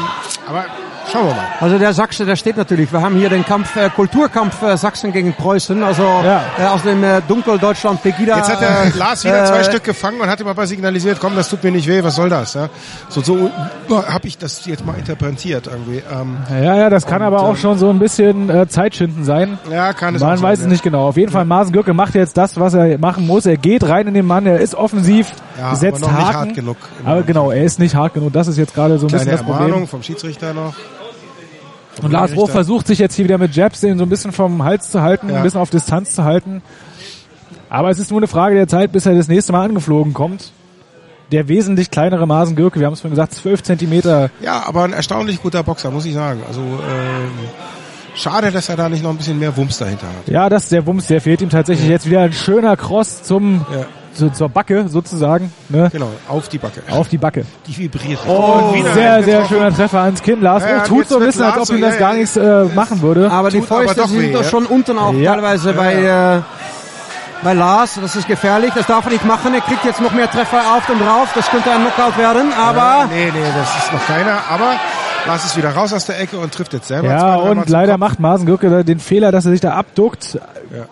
[0.49, 0.64] aber
[1.11, 1.44] schauen wir mal.
[1.61, 2.92] Also der Sachse, der steht natürlich.
[2.92, 5.82] Wir haben hier den Kampf, äh, Kulturkampf äh, Sachsen gegen Preußen.
[5.82, 6.42] Also Ja.
[6.59, 8.36] äh, aus dem äh, Dunkeldeutschland Pegida.
[8.36, 11.18] Jetzt hat der äh, Lars wieder äh, zwei Stück gefangen und hat ihm aber signalisiert,
[11.20, 12.54] komm, das tut mir nicht weh, was soll das?
[12.54, 12.68] Ja?
[13.09, 13.50] So, so
[13.90, 16.02] habe ich das jetzt mal interpretiert irgendwie.
[16.12, 19.24] Ähm, Ja, ja, das kann Und, aber auch ähm, schon so ein bisschen äh, Zeitschinden
[19.24, 19.59] sein.
[19.70, 20.70] ja, kann es Man sein, weiß es ja.
[20.70, 21.09] nicht genau.
[21.09, 23.46] Auf jeden Fall, Marsen Gürke macht jetzt das, was er machen muss.
[23.46, 26.38] Er geht rein in den Mann, er ist offensiv, Ja, setzt aber noch nicht Haken.
[26.48, 26.76] hart genug.
[27.04, 28.32] Aber genau, er ist nicht hart genug.
[28.32, 29.88] Das ist jetzt gerade so ein Kleine bisschen das Ermahnung Problem.
[29.88, 30.74] vom Schiedsrichter noch.
[32.03, 34.62] Und Lars Roh versucht sich jetzt hier wieder mit Jabs den so ein bisschen vom
[34.64, 35.36] Hals zu halten, Ja.
[35.38, 36.62] ein bisschen auf Distanz zu halten.
[37.70, 40.53] Aber es ist nur eine Frage der Zeit, bis er das nächste Mal angeflogen kommt.
[41.32, 44.30] Der wesentlich kleinere Masen Gürke, wir haben es vorhin gesagt, 12 Zentimeter.
[44.40, 46.40] Ja, aber ein erstaunlich guter Boxer, muss ich sagen.
[46.49, 47.30] Also ähm,
[48.14, 50.26] schade, dass er da nicht noch ein bisschen mehr Wumms dahinter hat.
[50.28, 53.66] Ja, das ist der Wumms, der fehlt ihm tatsächlich jetzt wieder ein schöner Cross zum,
[53.70, 53.84] Ja.
[54.18, 55.88] Zu, zur Backe sozusagen, ne?
[55.92, 56.82] Genau, auf die Backe.
[56.90, 57.46] Auf die Backe.
[57.66, 58.18] Die vibriert.
[58.26, 60.40] Und wieder sehr, sehr schöner Treffer ans Kinn.
[60.42, 62.18] Lars Ja, Roh und tut so ein bisschen, als ob ihm das ja, gar ja.
[62.18, 63.30] nichts äh, machen würde.
[63.30, 64.48] Aber die aber Fäuste doch sind weh, doch ja.
[64.48, 65.32] schon unten auch Ja.
[65.34, 66.40] teilweise bei, äh,
[67.42, 67.98] bei Lars.
[68.00, 69.54] Das ist gefährlich, das darf er nicht machen.
[69.54, 71.28] Er kriegt jetzt noch mehr Treffer auf und drauf.
[71.34, 74.38] Das könnte ein Knockout werden, aber Nee, nee, das ist noch keiner.
[74.50, 74.72] Aber
[75.26, 78.00] Lars ist wieder raus aus der Ecke und trifft jetzt selber Ja, und leider Kopf.
[78.00, 80.38] macht Masen Gürke da den Fehler, dass er sich da abduckt.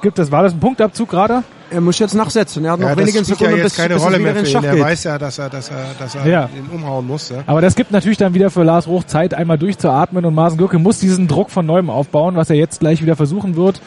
[0.02, 1.42] Gibt es, war das ein Punktabzug gerade?
[1.70, 2.64] Er muss jetzt nachsetzen.
[2.64, 4.46] Er hat noch Ja, das wenige ja Sekunden, jetzt bis, keine bis Rolle mehr in
[4.46, 4.64] für ihn.
[4.64, 6.48] Er weiß ja, dass er, dass er, dass er Ja.
[6.56, 7.28] ihn umhauen muss.
[7.30, 7.38] Ja.
[7.46, 10.78] Aber das gibt natürlich dann wieder für Lars Roch Zeit, einmal durchzuatmen und Masen Gürke
[10.78, 13.80] muss diesen Druck von neuem aufbauen, was er jetzt gleich wieder versuchen wird.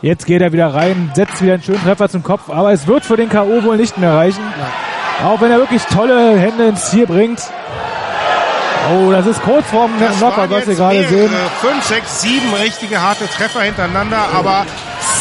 [0.00, 3.04] Jetzt geht er wieder rein, setzt wieder einen schönen Treffer zum Kopf, aber es wird
[3.04, 3.64] für den K.O.
[3.64, 4.42] wohl nicht mehr reichen.
[5.24, 7.40] Auch wenn er wirklich tolle Hände ins Ziel bringt.
[8.90, 11.30] Oh, das ist kurz vorm waren was wir gerade sehen.
[11.60, 14.64] Fünf, sechs, sieben richtige harte Treffer hintereinander, aber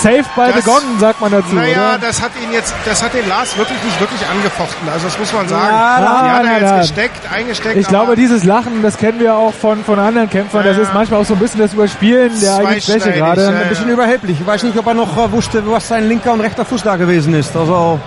[0.01, 1.97] Safe by Das- begonnen, sagt man dazu, naja, oder?
[1.99, 4.87] das hat ihn jetzt, das hat den Lars wirklich nicht wirklich angefochten.
[4.91, 5.67] Also das muss man sagen.
[5.73, 6.79] Ja, Die hat er jetzt nein.
[6.81, 7.77] gesteckt, eingesteckt.
[7.77, 10.63] Ich glaube, dieses Lachen, das kennen wir auch von, von anderen Kämpfern.
[10.63, 10.83] Das Ja.
[10.83, 13.41] ist manchmal auch so ein bisschen das Überspielen der eigenen Schwäche gerade.
[13.43, 14.37] ja, Ein bisschen überheblich.
[14.39, 16.95] Ich weiß nicht, ob er noch äh, wusste, was sein linker und rechter Fuß da
[16.95, 17.55] gewesen ist.
[17.55, 17.99] Also,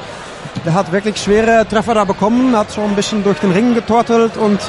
[0.64, 4.36] der hat wirklich schwere Treffer da bekommen, hat so ein bisschen durch den Ring getortelt
[4.36, 4.60] und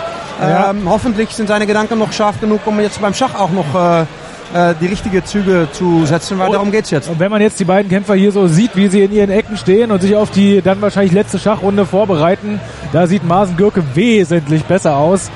[0.42, 0.72] Ja.
[0.72, 4.06] ähm, hoffentlich sind seine Gedanken noch scharf genug, um jetzt beim Schach auch noch äh,
[4.54, 7.10] äh, die richtige Züge zu setzen, weil Und- darum geht's jetzt.
[7.10, 9.58] Und wenn man jetzt die beiden Kämpfer hier so sieht, wie sie in ihren Ecken
[9.58, 12.60] stehen und sich auf die dann wahrscheinlich letzte Schachrunde vorbereiten,
[12.94, 15.30] da sieht Marsen Gürke wesentlich besser aus.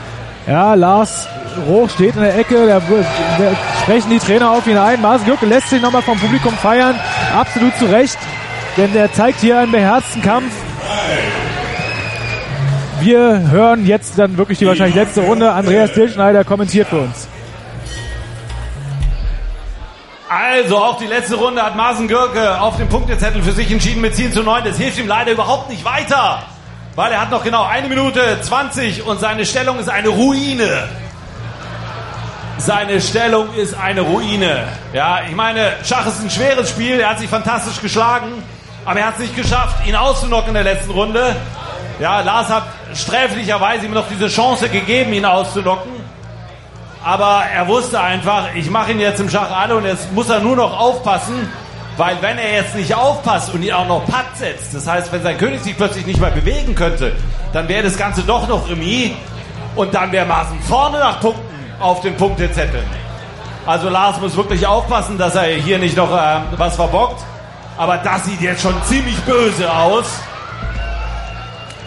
[0.47, 1.27] Ja, Lars
[1.67, 3.51] Roch steht in der Ecke, da, da
[3.81, 5.01] sprechen die Trainer auf ihn ein.
[5.01, 6.95] Marsen Gürke lässt sich nochmal vom Publikum feiern,
[7.35, 8.17] absolut zu Recht,
[8.77, 10.51] denn er zeigt hier einen beherzten Kampf.
[13.01, 15.51] Wir hören jetzt dann wirklich die wahrscheinlich letzte Runde.
[15.51, 17.27] Andreas Dillschneider kommentiert für uns.
[20.27, 24.15] Also auch die letzte Runde hat Marsen Gürke auf dem Punktezettel für sich entschieden mit
[24.15, 24.63] 10 zu 9.
[24.63, 26.41] Das hilft ihm leider überhaupt nicht weiter,
[26.95, 30.89] weil er hat noch genau eine Minute 20 und seine Stellung ist eine Ruine.
[32.57, 34.63] Seine Stellung ist eine Ruine.
[34.93, 36.99] Ja, ich meine, Schach ist ein schweres Spiel.
[36.99, 38.31] Er hat sich fantastisch geschlagen,
[38.83, 41.35] aber er hat es nicht geschafft, ihn auszunocken in der letzten Runde.
[41.99, 42.63] Ja, Lars hat
[42.95, 45.91] sträflicherweise ihm noch diese Chance gegeben, ihn auszunocken.
[47.05, 50.39] Aber er wusste einfach, ich mache ihn jetzt im Schach alle und jetzt muss er
[50.39, 51.47] nur noch aufpassen,
[51.97, 55.21] weil wenn er jetzt nicht aufpasst und ihn auch noch Patt setzt, das heißt, wenn
[55.21, 57.15] sein König sich plötzlich nicht mehr bewegen könnte,
[57.53, 59.11] dann wäre das Ganze doch noch Remis
[59.75, 61.45] und dann wäre Maaßen vorne nach Punkten
[61.79, 62.83] auf dem Punktezettel.
[63.67, 67.23] Also Lars muss wirklich aufpassen, dass er hier nicht noch ähm, was verbockt.
[67.77, 70.21] Aber das sieht jetzt schon ziemlich böse aus.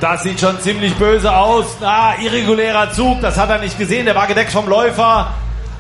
[0.00, 1.66] Das sieht schon ziemlich böse aus.
[1.82, 4.06] Ah, irregulärer Zug, das hat er nicht gesehen.
[4.06, 5.32] Der war gedeckt vom Läufer.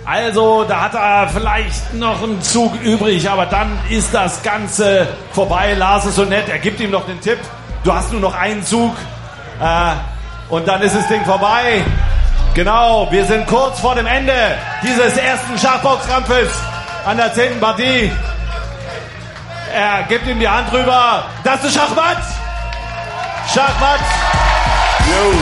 [0.04, 5.74] Also, da hat er vielleicht noch einen Zug übrig, aber dann ist das Ganze vorbei.
[5.74, 7.38] Lars ist so nett, er gibt ihm noch den Tipp.
[7.84, 8.96] Du hast nur noch einen Zug.
[9.60, 9.92] Äh,
[10.48, 11.84] und dann ist das Ding vorbei.
[12.54, 14.32] Genau, wir sind kurz vor dem Ende
[14.82, 16.50] dieses ersten Schachboxkampfes
[17.04, 18.10] an der zehnten Partie.
[19.72, 21.24] Er gibt ihm die Hand rüber.
[21.44, 22.16] Das ist Schachmatt.
[23.54, 24.00] Schachmatt.
[25.06, 25.32] Yo.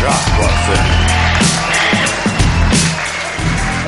[0.00, 0.84] Schachboxen.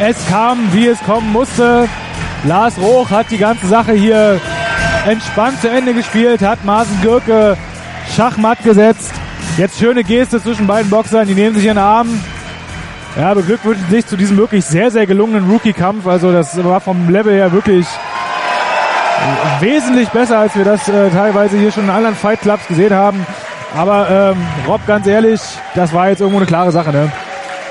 [0.00, 1.88] Es kam, wie es kommen musste.
[2.44, 4.38] Lars Roch hat die ganze Sache hier
[5.06, 7.56] entspannt zu Ende gespielt, hat Marsen Gürke
[8.14, 9.12] Schachmatt gesetzt.
[9.56, 12.22] Jetzt schöne Geste zwischen beiden Boxern, die nehmen sich in den Arm.
[13.16, 16.06] Ja, beglückwünschen sich zu diesem wirklich sehr, sehr gelungenen Rookie-Kampf.
[16.06, 17.86] Also das war vom Level her wirklich
[19.60, 23.26] wesentlich besser, als wir das äh, teilweise hier schon in anderen Fight Clubs gesehen haben.
[23.76, 25.40] Aber ähm, Rob, ganz ehrlich,
[25.74, 27.12] das war jetzt irgendwo eine klare Sache, ne?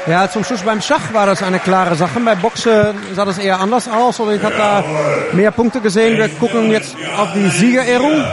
[0.08, 2.20] Ja, zum Schluss beim Schach war das eine klare Sache.
[2.22, 4.20] Bei Boxen sah das eher anders aus.
[4.20, 4.84] Oder ich habe da
[5.34, 6.18] mehr Punkte gesehen.
[6.18, 8.24] Wir gucken jetzt auf die Siegerehrung.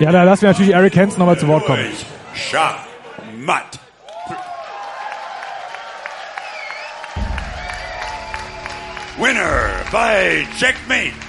[0.00, 1.86] Ja, da lassen wir natürlich Eric Hansen nochmal zu Wort kommen.
[2.34, 3.78] Schachmatt.
[9.16, 11.25] Winner by Checkmate.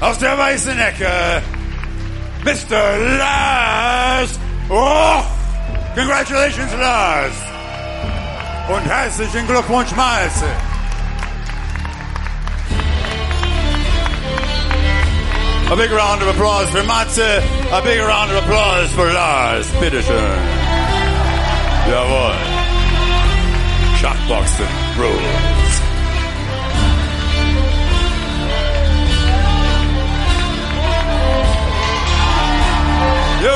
[0.00, 1.42] Aus der weißen Ecke,
[2.42, 3.18] Mr.
[3.18, 4.38] Lars.
[4.70, 5.22] Oh,
[5.94, 7.32] congratulations, Lars.
[8.68, 10.46] Und herzlichen Glückwunsch, Maße.
[15.70, 17.42] A big round of applause for Matze.
[17.70, 19.66] A big round of applause for Lars.
[19.80, 20.38] Bitteschön.
[21.88, 22.34] Jawohl.
[24.00, 24.66] Schachboxen
[24.98, 25.49] rules.
[33.42, 33.46] Yo!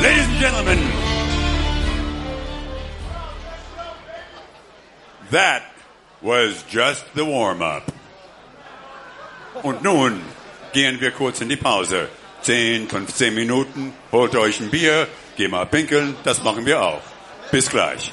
[0.00, 0.78] Ladies and gentlemen,
[5.30, 5.62] that
[6.22, 7.92] was just the warm-up.
[9.62, 10.22] Und nun
[10.72, 12.08] gehen wir kurz in die Pause.
[12.42, 17.00] 10, 15 Minuten, holt euch ein Bier, geh mal pinkeln, das machen wir auch.
[17.50, 18.12] Bis gleich.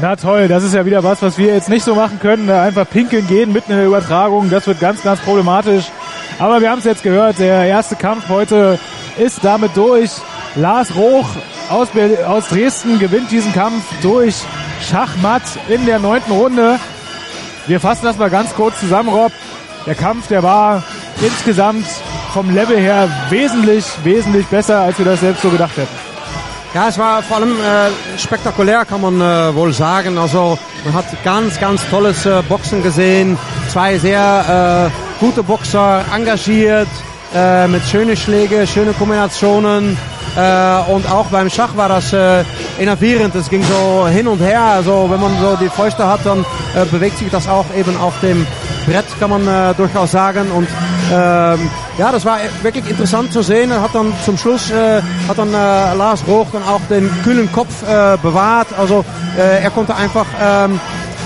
[0.00, 2.46] Na toll, das ist ja wieder was, was wir jetzt nicht so machen können.
[2.46, 2.60] ne?
[2.60, 5.84] Einfach pinkeln gehen mitten in der Übertragung, das wird ganz, ganz problematisch.
[6.38, 8.78] Aber wir haben es jetzt gehört, der erste Kampf heute
[9.18, 10.10] ist damit durch.
[10.54, 11.28] Lars Roch
[11.68, 11.88] aus,
[12.26, 14.36] aus Dresden gewinnt diesen Kampf durch
[14.82, 16.78] Schachmatt in der neunten Runde.
[17.66, 19.32] Wir fassen das mal ganz kurz zusammen, Rob.
[19.86, 20.82] Der Kampf, der war
[21.20, 21.86] insgesamt
[22.32, 26.12] vom Level her wesentlich, wesentlich besser, als wir das selbst so gedacht hätten.
[26.74, 30.16] Ja, es war vor allem äh, spektakulär, kann man äh, wohl sagen.
[30.16, 33.36] Also man hat ganz, ganz tolles äh, Boxen gesehen.
[33.68, 36.88] Zwei sehr äh, gute Boxer, engagiert,
[37.34, 39.98] äh, mit schönen Schläge, schöne Kombinationen.
[40.36, 42.44] Äh, und auch beim Schach war das äh,
[42.78, 43.34] innovierend.
[43.34, 44.62] Es ging so hin und her.
[44.62, 48.14] Also wenn man so die Fäuste hat, dann äh, bewegt sich das auch eben auf
[48.20, 48.46] dem
[48.86, 50.50] Brett, kann man äh, durchaus sagen.
[50.50, 50.68] Und
[51.12, 53.72] ähm, ja, das war wirklich interessant zu sehen.
[53.72, 57.82] Hat dann zum Schluss äh, hat dann äh, Lars Roch dann auch den kühlen Kopf
[57.82, 58.68] äh, bewahrt.
[58.78, 59.04] Also
[59.36, 60.80] äh, er konnte einfach ähm,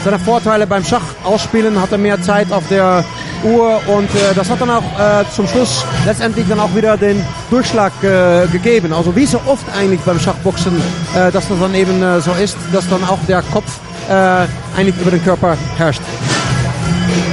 [0.05, 3.05] seine Vorteile beim Schach ausspielen, hatte mehr Zeit auf der
[3.45, 7.25] Uhr und äh, das hat dann auch äh, zum Schluss letztendlich dann auch wieder den
[7.51, 8.93] Durchschlag äh, gegeben.
[8.93, 10.77] Also wie so oft eigentlich beim Schachboxen,
[11.15, 13.79] äh, dass das dann eben äh, so ist, dass dann auch der Kopf
[14.09, 14.47] äh,
[14.79, 16.03] eigentlich über den Körper herrscht.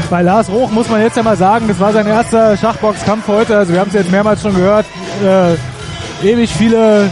[0.10, 3.58] Bei Lars Roch muss man jetzt ja mal sagen, das war sein erster Schachboxkampf heute.
[3.58, 4.86] Also wir haben es jetzt mehrmals schon gehört.
[6.22, 7.10] Ewig viele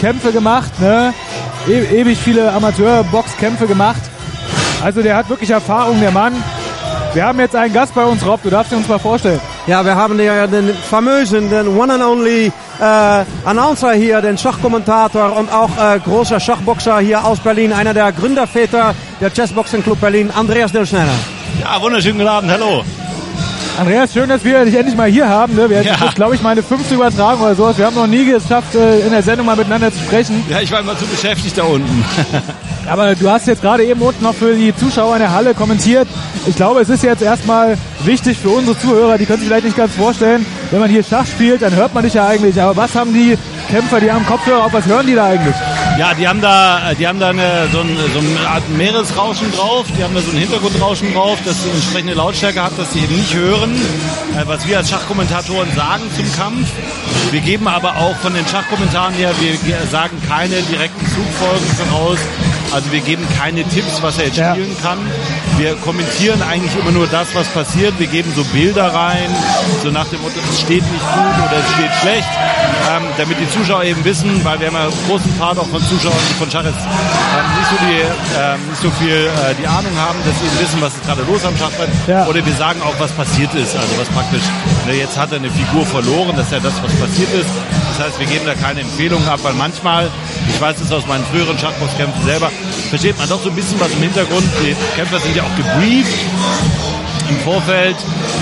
[0.00, 1.14] Kämpfe gemacht, ne?
[1.68, 4.02] E ewig viele Amateurboxkämpfe gemacht.
[4.82, 6.34] Also der hat wirklich Erfahrung, der Mann.
[7.14, 8.42] Wir haben jetzt einen Gast bei uns, Rob.
[8.42, 9.40] Du darfst ihn uns mal vorstellen.
[9.66, 15.34] Ja, wir haben ja den famösen, den one and only äh, Announcer hier, den Schachkommentator
[15.36, 20.30] und auch äh, großer Schachboxer hier aus Berlin, einer der Gründerväter der Chessboxing Club Berlin,
[20.34, 21.14] Andreas Dilschneider.
[21.60, 22.84] Ja, wunderschönen guten Abend, hallo.
[23.78, 25.54] Andreas, schön, dass wir dich endlich mal hier haben.
[25.54, 25.68] Ne?
[25.68, 25.96] Wir Ja.
[26.14, 27.76] glaube ich, meine fünfte Übertragung oder sowas.
[27.76, 30.42] Wir haben noch nie geschafft, äh, in der Sendung mal miteinander zu sprechen.
[30.48, 32.04] Ja, ich war immer zu beschäftigt da unten.
[32.86, 36.08] Aber du hast jetzt gerade eben unten noch für die Zuschauer in der Halle kommentiert.
[36.46, 39.76] Ich glaube, es ist jetzt erstmal wichtig für unsere Zuhörer, die können sich vielleicht nicht
[39.76, 42.60] ganz vorstellen, wenn man hier Schach spielt, dann hört man dich ja eigentlich.
[42.62, 43.36] Aber was haben die
[43.70, 45.54] Kämpfer, die haben Kopfhörer auf, was hören die da eigentlich?
[45.98, 49.86] Ja, die haben da, die haben da eine, so, ein, so eine Art Meeresrauschen drauf,
[49.98, 53.16] die haben da so ein Hintergrundrauschen drauf, das die entsprechende Lautstärke hat, dass sie eben
[53.16, 53.74] nicht hören,
[54.36, 56.68] äh, was wir als Schachkommentatoren sagen zum Kampf.
[57.30, 62.18] Wir geben aber auch von den Schachkommentaren her, wir ge- sagen keine direkten Zugfolgen voraus.
[62.72, 64.52] Also wir geben keine Tipps, was er jetzt Ja.
[64.52, 64.98] spielen kann.
[65.56, 67.94] Wir kommentieren eigentlich immer nur das, was passiert.
[67.98, 69.34] Wir geben so Bilder rein,
[69.82, 72.28] so nach dem Motto, es steht nicht gut oder es steht schlecht,
[72.90, 75.80] ähm, damit die Zuschauer eben wissen, weil wir haben ja einen großen Part auch von
[75.88, 78.00] Zuschauern, von Schach jetzt ähm, nicht so, die,
[78.38, 81.44] ähm, nicht so viel äh, die Ahnung haben, dass sie wissen, was ist gerade los
[81.44, 81.88] am Schachbrett.
[82.06, 82.26] Ja.
[82.26, 83.76] Oder wir sagen auch, was passiert ist.
[83.76, 84.42] Also was praktisch,
[84.86, 87.50] ne, jetzt hat er eine Figur verloren, das ist ja das, was passiert ist.
[87.96, 90.10] Das heißt, wir geben da keine Empfehlungen ab, weil manchmal,
[90.48, 92.50] ich weiß es aus meinen früheren Schachboxkämpfen selber,
[92.90, 94.44] versteht man doch so ein bisschen was im Hintergrund.
[94.62, 96.14] Die Kämpfer sind ja auch gebrieft
[97.28, 97.96] im Vorfeld,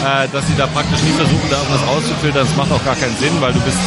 [0.05, 2.47] äh, dass sie da praktisch nicht versuchen, da irgendwas rauszufiltern.
[2.47, 3.79] Das macht auch gar keinen Sinn, weil du bist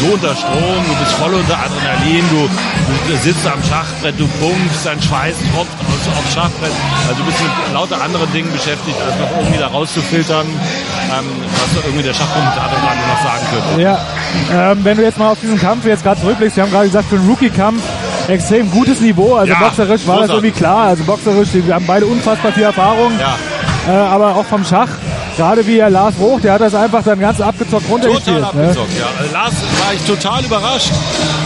[0.00, 2.48] so unter Strom, du bist voll unter Adrenalin, du,
[3.08, 6.72] du sitzt am Schachbrett, du pumpst, dein Schweiß tropft aus, aufs Schachbrett.
[7.08, 11.84] Also du bist mit lauter anderen Dingen beschäftigt, als noch irgendwie da rauszufiltern, ähm, was
[11.84, 13.82] irgendwie der Schachkommentator gerade noch sagen könnte.
[13.82, 16.86] Ja, ähm, wenn du jetzt mal auf diesen Kampf jetzt gerade zurückblickst, wir haben gerade
[16.86, 17.82] gesagt, für einen Rookie-Kampf
[18.28, 19.34] extrem gutes Niveau.
[19.34, 20.88] Also Ja, boxerisch war das irgendwie klar.
[20.88, 23.12] Also boxerisch, die haben beide unfassbar viel Erfahrung.
[23.18, 23.36] Ja.
[23.88, 24.90] Äh, aber auch vom Schach,
[25.40, 28.36] gerade wie der Lars Roch, der hat das einfach dann ganz abgezockt runtergespielt.
[28.44, 28.68] Total Ne?
[28.68, 29.06] abgezockt, ja.
[29.18, 30.90] Also Lars war ich total überrascht.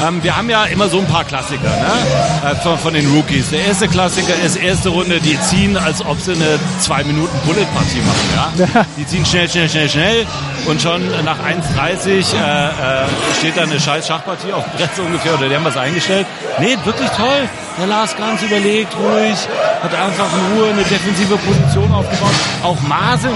[0.04, 2.50] Ähm, wir haben ja immer so ein paar Klassiker ne?
[2.50, 3.50] äh, von, von den Rookies.
[3.50, 8.00] Der erste Klassiker ist erste Runde, die ziehen, als ob sie eine zwei Minuten Bullet-Partie
[8.00, 8.68] machen.
[8.74, 8.86] Ja?
[8.98, 10.26] Die ziehen schnell, schnell, schnell, schnell
[10.66, 13.06] und schon nach 1,30 äh, äh,
[13.38, 16.26] steht da eine scheiß Schachpartie auf dem Brett so ungefähr oder die haben was eingestellt.
[16.58, 17.48] Nee, wirklich toll.
[17.78, 19.36] Der Lars ganz überlegt, ruhig,
[19.82, 22.30] hat einfach in Ruhe eine defensive Position aufgebaut.
[22.62, 23.32] Auch Masen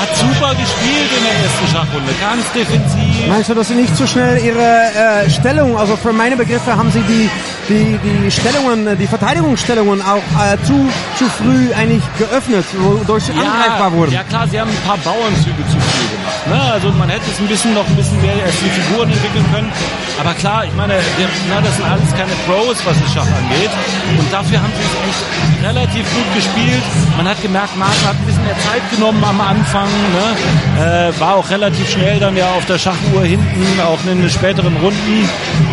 [0.00, 3.28] hat super gespielt in der ersten Schachrunde, ganz defensiv.
[3.28, 6.90] Meinst du, dass sie nicht zu schnell ihre äh, Stellung, also für meine Begriffe haben
[6.92, 7.28] sie die,
[7.68, 13.32] die, die Stellungen, äh, die Verteidigungsstellungen auch äh, zu, zu früh eigentlich geöffnet, wodurch sie
[13.32, 14.12] angreifbar wurden?
[14.12, 16.46] Ja klar, sie haben ein paar Bauernzüge zu früh gemacht.
[16.46, 16.72] Ne?
[16.72, 19.72] Also man hätte es ein bisschen noch ein bisschen mehr als die Figuren entwickeln können.
[20.20, 23.70] Aber klar, ich meine, der, na, das sind alles keine Pros, was das Schach angeht.
[24.18, 26.82] Und dafür haben sie es echt relativ gut gespielt.
[27.16, 29.87] Man hat gemerkt, Martin hat ein bisschen mehr Zeit genommen am Anfang.
[29.88, 31.10] Ne?
[31.12, 34.76] Äh, war auch relativ schnell dann ja auf der Schachuhr hinten, auch in den späteren
[34.76, 35.28] Runden.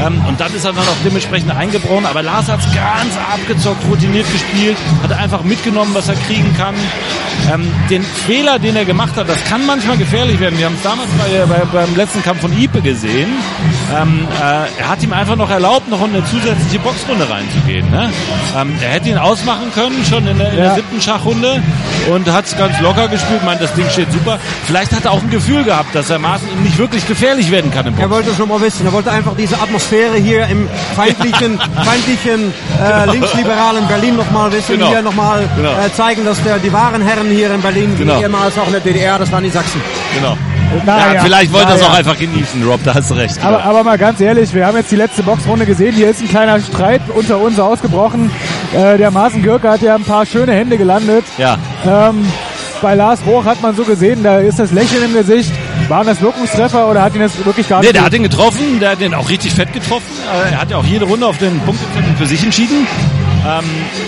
[0.05, 2.05] Ähm, und dann ist er dann auch dementsprechend eingebrochen.
[2.05, 6.75] Aber Lars hat es ganz abgezockt, routiniert gespielt, hat einfach mitgenommen, was er kriegen kann.
[7.53, 10.57] Ähm, den Fehler, den er gemacht hat, das kann manchmal gefährlich werden.
[10.57, 13.29] Wir haben es damals bei, bei, beim letzten Kampf von Ipe gesehen.
[13.95, 17.89] Ähm, äh, er hat ihm einfach noch erlaubt, noch in eine zusätzliche Boxrunde reinzugehen.
[17.91, 18.09] Ne?
[18.57, 20.75] Ähm, er hätte ihn ausmachen können, schon in der, in der Ja.
[20.75, 21.61] siebten Schachrunde
[22.11, 23.43] und hat es ganz locker gespielt.
[23.43, 24.39] Meint, das Ding steht super.
[24.65, 27.71] Vielleicht hat er auch ein Gefühl gehabt, dass er Maaßen ihm nicht wirklich gefährlich werden
[27.71, 28.85] kann im Er wollte es nochmal wissen.
[28.85, 34.73] Er wollte einfach diese Atmosphäre hier im feindlichen, feindlichen äh, linksliberalen Berlin nochmal wissen.
[34.73, 34.87] Genau.
[34.89, 35.71] Hier nochmal Genau.
[35.71, 38.17] äh, zeigen, dass der, die wahren Herren hier in Berlin, Genau.
[38.19, 39.81] wie ehemals auch in der DDR, das waren die Sachsen.
[40.13, 40.37] Genau.
[40.85, 41.99] Na Ja, vielleicht wollte er es auch ja.
[41.99, 43.35] einfach genießen, Rob, da hast du recht.
[43.35, 43.47] Genau.
[43.49, 45.93] Aber, aber mal ganz ehrlich, wir haben jetzt die letzte Boxrunde gesehen.
[45.93, 48.31] Hier ist ein kleiner Streit unter uns ausgebrochen.
[48.73, 51.23] Äh, der Maaßen Gürke hat ja ein paar schöne Hände gelandet.
[51.37, 51.57] ja.
[51.85, 52.25] Ähm,
[52.81, 55.51] bei Lars Roch hat man so gesehen, da ist das Lächeln im Gesicht.
[55.87, 57.95] Waren das Wirkungstreffer oder hat ihn das wirklich gar Nee, nicht?
[57.95, 60.05] der hat ihn getroffen, der hat den auch richtig fett getroffen.
[60.47, 62.87] Äh, Er hat ja auch jede Runde auf den Punktezettel für sich entschieden.
[63.47, 63.63] Ähm,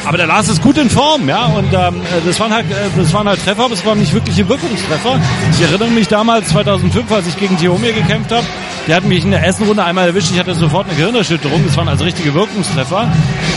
[0.05, 2.73] aber der Lars ist gut in Form, ja, und ähm, äh, das waren halt, äh,
[2.97, 5.19] das waren halt Treffer, aber es waren nicht wirkliche Wirkungstreffer.
[5.51, 8.45] Ich erinnere mich damals 2005, als ich gegen Tiomir gekämpft habe.
[8.87, 10.31] Der hat mich in der ersten Runde einmal erwischt.
[10.31, 11.61] Ich hatte sofort eine Gehirnerschütterung.
[11.65, 13.11] Das waren also richtige Wirkungstreffer.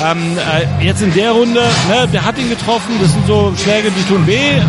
[0.05, 0.37] Ähm,
[0.81, 2.95] äh, jetzt in der Runde, ne, der hat ihn getroffen.
[3.01, 4.35] Das sind so Schläge, die tun weh.
[4.57, 4.61] Äh,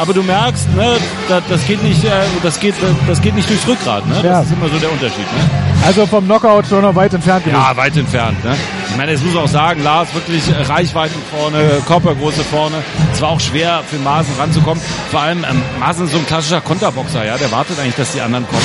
[0.00, 0.96] aber du merkst, ne,
[1.28, 2.08] das, das geht nicht, äh,
[2.42, 2.74] das geht,
[3.06, 4.06] das geht nicht durchs Rückgrat.
[4.08, 4.14] Ne?
[4.14, 4.40] Das Ja.
[4.40, 5.18] ist immer so der Unterschied.
[5.18, 5.50] Ne?
[5.86, 7.44] Also vom Knockout schon noch weit entfernt.
[7.44, 7.60] gewesen.
[7.60, 8.42] Ja, weit entfernt.
[8.44, 8.56] Ne?
[8.90, 12.76] Ich meine, jetzt muss auch sagen, Lars wirklich Reichweiten vorne, Körpergröße vorne.
[13.12, 14.82] Es war auch schwer für Maaßen ranzukommen.
[15.10, 17.36] Vor allem, ähm, Maaßen ist so ein klassischer Konterboxer, ja.
[17.36, 18.62] Der wartet eigentlich, dass die anderen kommen.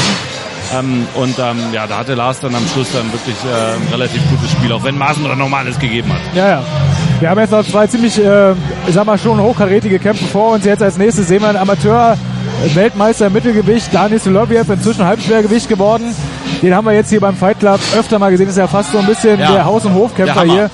[0.77, 4.21] Ähm, und ähm, ja, da hatte Lars dann am Schluss dann wirklich äh, ein relativ
[4.29, 6.19] gutes Spiel, auch wenn Maaßen dann nochmal alles gegeben hat.
[6.33, 6.63] Ja, ja.
[7.19, 8.51] Wir haben jetzt noch zwei ziemlich, äh,
[8.87, 10.65] ich sag mal, schon hochkarätige Kämpfe vor uns.
[10.65, 12.17] Jetzt als nächstes sehen wir einen Amateur.
[12.73, 16.13] Weltmeister im Mittelgewicht, Daniel Soloviev, inzwischen Halbschwergewicht geworden.
[16.61, 18.47] Den haben wir jetzt hier beim Fight Club öfter mal gesehen.
[18.49, 19.51] Ist ja fast so ein bisschen Ja.
[19.51, 20.69] der Haus- und Hofkämpfer hier.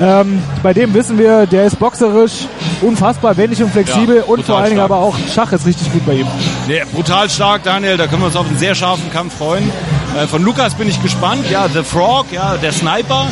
[0.00, 2.46] Ähm, bei dem wissen wir, der ist boxerisch,
[2.82, 6.04] unfassbar wendig und flexibel Ja, und vor allen Dingen aber auch Schach ist richtig gut
[6.06, 6.26] bei ihm.
[6.66, 7.96] Nee, brutal stark, Daniel.
[7.96, 9.70] Da können wir uns auf einen sehr scharfen Kampf freuen.
[10.16, 11.44] Äh, von Lukas bin ich gespannt.
[11.50, 13.26] Ja, The Frog, ja, der Sniper.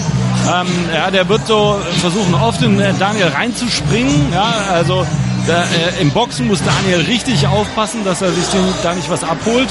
[0.46, 4.32] Ähm, ja, der wird so versuchen, oft in äh, Daniel reinzuspringen.
[4.32, 5.06] Ja, also
[5.46, 9.24] da, äh, im Boxen muss Daniel richtig aufpassen, dass er sich den, da nicht was
[9.24, 9.68] abholt.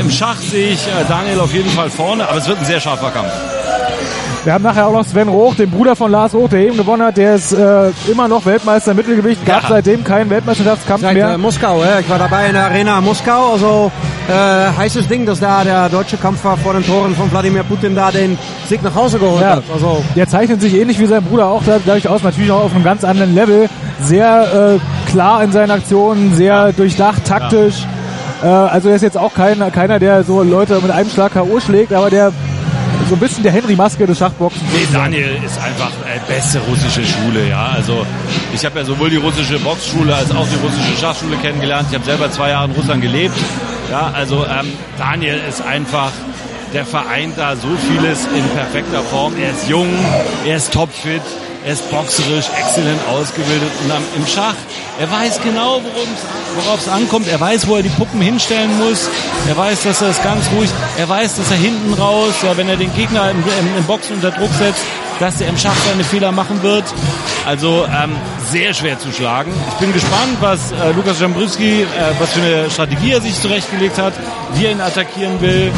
[0.00, 2.80] Im Schach sehe ich äh, Daniel auf jeden Fall vorne, aber es wird ein sehr
[2.80, 3.30] scharfer Kampf.
[4.44, 7.02] Wir haben nachher auch noch Sven Roch, den Bruder von Lars Roch, der eben gewonnen
[7.02, 7.16] hat.
[7.16, 9.68] Der ist äh, immer noch Weltmeister im Mittelgewicht, gab Ja.
[9.70, 11.30] seitdem keinen Weltmeisterschaftskampf Seit mehr.
[11.30, 11.98] äh, Moskau, ja.
[11.98, 13.90] ich war dabei in der Arena Moskau, also
[14.28, 14.32] äh,
[14.78, 18.36] heißes Ding, dass da der deutsche Kampfer vor den Toren von Wladimir Putin da den
[18.68, 19.50] Sieg nach Hause geholt Ja.
[19.56, 19.62] hat.
[19.72, 22.74] Also Der zeichnet sich ähnlich wie sein Bruder auch da- dadurch aus, natürlich auch auf
[22.74, 23.70] einem ganz anderen Level.
[24.02, 27.86] Sehr äh, klar in seinen Aktionen, sehr durchdacht, taktisch.
[28.42, 31.60] Äh, also er ist jetzt auch keiner, keiner, der so Leute mit einem Schlag K.O.
[31.60, 32.30] schlägt, aber der
[33.08, 34.62] so ein bisschen der Henry Maske des Schachboxens.
[34.72, 37.66] Nee, Daniel ist einfach äh, beste russische Schule, ja.
[37.74, 38.06] Also
[38.52, 41.88] ich habe ja sowohl die russische Boxschule als auch die russische Schachschule kennengelernt.
[41.90, 43.36] Ich habe selber zwei Jahre in Russland gelebt.
[43.90, 46.12] Ja, also ähm, Daniel ist einfach,
[46.72, 49.34] der vereint da so vieles in perfekter Form.
[49.40, 49.88] Er ist jung,
[50.46, 51.22] er ist topfit,
[51.64, 54.54] er ist boxerisch, exzellent ausgebildet und im Schach,
[54.98, 55.80] er weiß genau,
[56.56, 57.26] worauf es ankommt.
[57.26, 59.08] Er weiß, wo er die Puppen hinstellen muss.
[59.48, 62.68] Er weiß, dass er es ganz ruhig, er weiß, dass er hinten raus, ja, wenn
[62.68, 64.84] er den Gegner im, im, im Boxen unter Druck setzt,
[65.20, 66.84] dass er im Schach seine Fehler machen wird.
[67.46, 68.16] Also ähm,
[68.50, 69.52] sehr schwer zu schlagen.
[69.68, 71.86] Ich bin gespannt, was äh, Lukas Jambrowski, äh,
[72.18, 74.14] was für eine Strategie er sich zurechtgelegt hat,
[74.54, 75.70] wie er ihn attackieren will,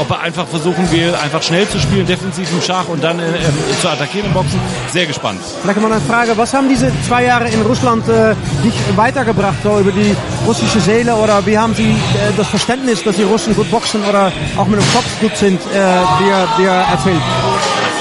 [0.00, 3.22] ob er einfach versuchen will, einfach schnell zu spielen, defensiv im Schach und dann äh,
[3.22, 4.60] ähm, zu attackieren im Boxen.
[4.92, 5.40] Sehr gespannt.
[5.62, 9.78] Vielleicht mal eine Frage, was haben diese zwei Jahre in Russland äh, dich weitergebracht, so
[9.78, 10.14] über die
[10.46, 14.32] russische Seele oder wie haben sie äh, das Verständnis, dass die Russen gut boxen oder
[14.56, 17.22] auch mit dem Kopf gut sind, äh, dir, dir erzählt?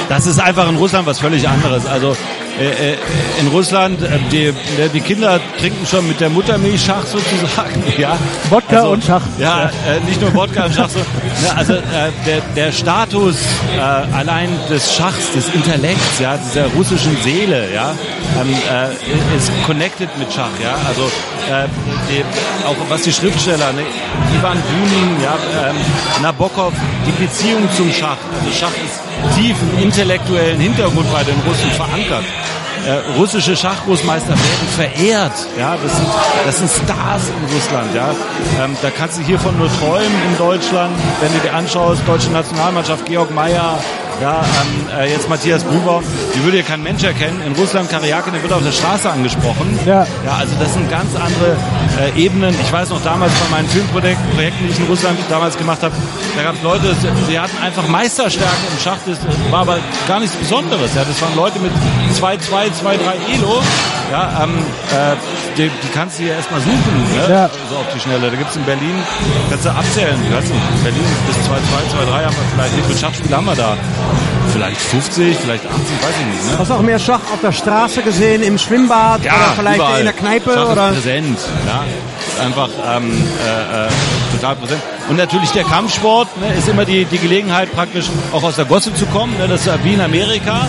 [0.10, 1.86] Das ist einfach in Russland was völlig anderes.
[1.86, 2.16] Also
[2.60, 2.98] äh, äh,
[3.40, 4.54] in Russland, äh, die,
[4.94, 7.84] die Kinder trinken schon mit der Muttermilch Schach sozusagen.
[7.98, 8.18] Ja.
[8.50, 9.22] Wodka also, und Schach.
[9.38, 10.90] Ja, äh, nicht nur Wodka und Schach.
[10.90, 13.38] So, ne, also äh, der, der Status
[13.76, 13.80] äh,
[14.16, 17.94] allein des Schachs, des Intellekts, ja, dieser russischen Seele, ja,
[18.40, 20.50] ähm, äh, ist connected mit Schach.
[20.62, 20.76] Ja.
[20.88, 21.10] Also
[22.10, 22.24] die,
[22.66, 23.84] auch was die Schriftsteller, ne,
[24.38, 25.36] Ivan Bunin, ja,
[25.70, 25.76] ähm,
[26.22, 26.74] Nabokov,
[27.06, 28.18] die Beziehung zum Schach.
[28.40, 29.00] Also Schach ist
[29.36, 32.24] tief im intellektuellen Hintergrund bei den Russen verankert.
[32.86, 35.32] Äh, russische Schachgroßmeister werden verehrt.
[35.58, 36.08] Ja, das sind,
[36.46, 37.96] das sind Stars in Russland.
[37.96, 38.10] Ja,
[38.62, 43.06] ähm, da kannst du hiervon nur träumen in Deutschland, wenn du dir anschaust, deutsche Nationalmannschaft,
[43.06, 43.80] Georg Mayer,
[44.22, 46.02] ja, ähm, äh, jetzt Matthias Gruber,
[46.36, 47.42] die würde hier kein Mensch erkennen.
[47.46, 49.80] In Russland, Karjakin, der wird auf der Straße angesprochen.
[49.86, 50.06] Ja.
[50.26, 51.58] Ja, also das sind ganz andere
[52.00, 52.56] äh, Ebenen.
[52.62, 55.94] Ich weiß noch damals bei meinen Filmprojekten, Projekten, die ich in Russland damals gemacht habe,
[56.36, 56.96] da gab es Leute,
[57.30, 58.98] die hatten einfach Meisterstärke im Schach.
[59.06, 59.20] Das
[59.52, 60.96] war aber gar nichts Besonderes.
[60.96, 61.72] Ja, das waren Leute mit
[62.14, 63.62] 2, 2, 2, 3 Elo.
[64.12, 64.58] Ja, ähm,
[64.92, 65.16] äh,
[65.58, 67.34] die, die kannst du ja erstmal suchen, ne?
[67.34, 67.50] Ja.
[67.70, 68.30] so auf die Schnelle.
[68.30, 68.96] Da gibt's in Berlin,
[69.50, 70.16] kannst du abzählen.
[70.32, 73.38] Kannst du, in Berlin bis 2, 2, 2, 3 haben wir vielleicht, wie viele Schachspiele
[73.38, 73.78] haben wir da?
[74.52, 76.52] Vielleicht 50, vielleicht 80, weiß ich nicht.
[76.52, 76.60] Ne?
[76.60, 80.00] Hast du auch mehr Schach auf der Straße gesehen, im Schwimmbad oder vielleicht überall.
[80.00, 80.52] in der Kneipe?
[80.54, 80.90] Schach oder?
[80.90, 81.84] Ist präsent, ja.
[82.28, 83.90] Ist einfach ähm, äh, äh,
[84.36, 84.82] total präsent.
[85.10, 88.94] Und natürlich der Kampfsport ne, ist immer die, die Gelegenheit, praktisch auch aus der Gosse
[88.94, 89.36] zu kommen.
[89.38, 90.68] Ne, das ist ja wie in Amerika.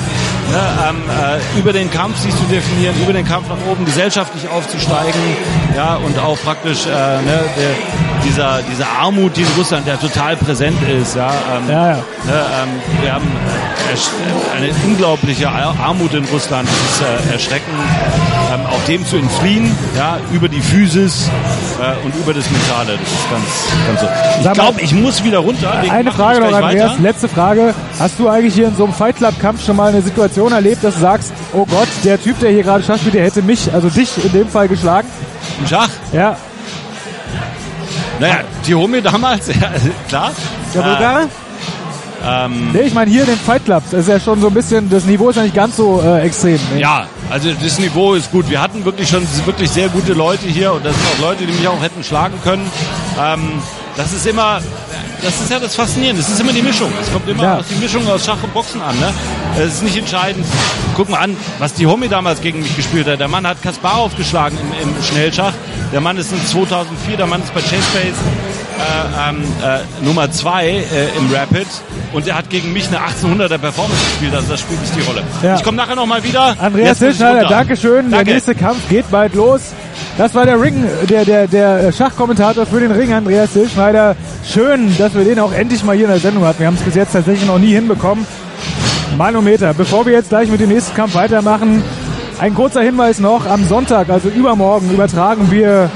[0.51, 4.49] Ne, ähm, äh, über den Kampf sich zu definieren, über den Kampf nach oben gesellschaftlich
[4.49, 5.21] aufzusteigen,
[5.75, 10.37] ja, und auch praktisch äh, ne, der, dieser, diese Armut, die in Russland ja total
[10.37, 11.29] präsent ist, ja.
[11.29, 11.95] Ähm, Ja, ja.
[11.97, 12.03] Ne,
[12.63, 12.69] ähm,
[13.03, 16.69] wir haben äh, ersch- eine unglaubliche Ar- Armut in Russland.
[16.69, 17.75] Das ist äh, erschreckend.
[18.53, 21.29] Ähm, auch dem zu entfliehen, ja, über die Physis
[21.81, 22.99] äh, und über das Mentale.
[23.01, 23.45] Das ist ganz,
[23.87, 24.49] ganz so.
[24.49, 25.73] Ich glaube, ich muss wieder runter.
[25.91, 26.91] Eine Frage noch, Andreas.
[26.93, 27.03] weiter.
[27.03, 27.75] Letzte Frage.
[27.99, 30.85] Hast du eigentlich hier in so einem Fight Club Kampf schon mal eine Situation erlebt,
[30.85, 33.73] dass du sagst, oh Gott, der Typ, der hier gerade Schach spielt, der hätte mich,
[33.73, 35.09] also dich in dem Fall geschlagen?
[35.61, 35.89] Im Schach?
[36.13, 36.37] Ja.
[38.21, 39.71] Naja, Tihome damals, ja,
[40.09, 40.33] klar.
[40.75, 41.29] Der Bulgare?
[42.73, 43.91] Nee, ich meine hier in den Fight Clubs.
[43.91, 46.23] Das ist ja schon so ein bisschen, das Niveau ist ja nicht ganz so äh,
[46.23, 46.59] extrem.
[46.75, 46.81] Nee.
[46.81, 48.49] Ja, also das Niveau ist gut.
[48.49, 51.53] Wir hatten wirklich schon wirklich sehr gute Leute hier und das sind auch Leute, die
[51.53, 52.67] mich auch hätten schlagen können.
[53.23, 53.61] Ähm,
[53.97, 54.61] das ist immer,
[55.23, 56.23] das ist ja das Faszinierende.
[56.23, 56.91] Das ist immer die Mischung.
[56.99, 57.59] Es kommt immer Ja.
[57.59, 58.99] auf die Mischung aus Schach und Boxen an.
[58.99, 59.13] Ne?
[59.59, 60.45] Es ist nicht entscheidend.
[60.97, 63.21] Guck mal an, was die Homie damals gegen mich gespielt hat.
[63.21, 65.53] Der Mann hat Kasparov geschlagen im, im Schnellschach.
[65.93, 68.15] Der Mann ist in 2004, der Mann ist bei Chessbase
[68.75, 70.81] äh, ähm, äh, Nummer 2 äh,
[71.17, 71.67] im Rapid
[72.13, 74.35] und er hat gegen mich eine 1800er Performance gespielt.
[74.35, 75.23] Also das spielt nicht die Rolle.
[75.43, 75.55] Ja.
[75.57, 76.57] Ich komme nachher nochmal wieder.
[76.61, 77.49] Andreas Hilschneider.
[77.49, 78.11] Dankeschön.
[78.11, 78.25] Danke.
[78.25, 79.73] Der nächste Kampf geht bald los.
[80.19, 84.17] Das war der Ring, der, der, der Schachkommentator für den Ring, Andreas Hilschneider.
[84.49, 86.61] Schön, dass wir den auch endlich mal hier in der Sendung hatten.
[86.61, 88.27] Wir haben es bis jetzt tatsächlich noch nie hinbekommen.
[89.17, 89.75] Manometer.
[89.75, 91.83] Bevor wir jetzt gleich mit dem nächsten Kampf weitermachen,
[92.39, 93.47] ein kurzer Hinweis noch.
[93.47, 95.91] Am Sonntag, also übermorgen, übertragen wir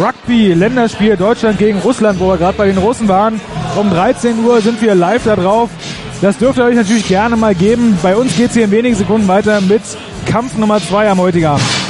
[0.00, 3.40] Rugby-Länderspiel Deutschland gegen Russland, wo wir gerade bei den Russen waren.
[3.76, 5.70] Um 13 Uhr sind wir live da drauf.
[6.20, 7.98] Das dürft ihr euch natürlich gerne mal geben.
[8.02, 9.82] Bei uns geht es hier in wenigen Sekunden weiter mit
[10.26, 11.83] Kampf Nummer 2 am heutigen Abend.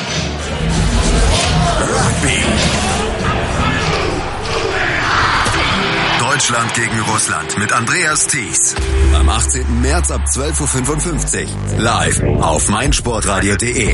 [6.35, 8.75] Deutschland gegen Russland mit Andreas Thies.
[9.17, 9.81] Am 18.
[9.83, 11.81] März ab 12.55 Uhr.
[11.81, 13.91] Live auf meinsportradio.de.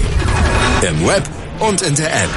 [0.80, 1.22] Im Web
[1.58, 2.30] und in der App.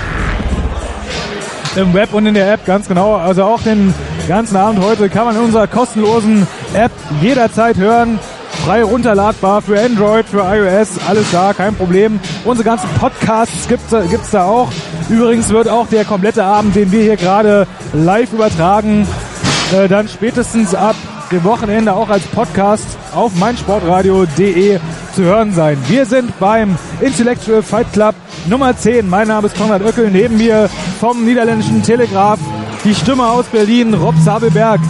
[1.78, 3.16] Im Web und in der App, ganz genau.
[3.16, 3.94] Also auch den
[4.28, 6.92] ganzen Abend heute kann man in unserer kostenlosen App
[7.22, 8.20] jederzeit hören.
[8.66, 12.20] Frei runterladbar für Android, für iOS, alles da, kein Problem.
[12.44, 14.70] Unsere ganzen Podcasts gibt's, da- gibt's da auch.
[15.10, 19.08] Übrigens wird auch der komplette Abend, den wir hier gerade live übertragen,
[19.72, 20.96] äh, dann spätestens ab
[21.32, 22.86] dem Wochenende auch als Podcast
[23.16, 24.80] auf meinsportradio.de
[25.16, 25.78] zu hören sein.
[25.88, 28.16] Wir sind beim Intellectual Fight Club
[28.48, 29.10] Nummer 10.
[29.10, 32.40] Mein Name ist Konrad Oeckel, neben mir vom niederländischen Telegraph
[32.84, 34.82] die Stimme aus Berlin, Rob Sabelberg.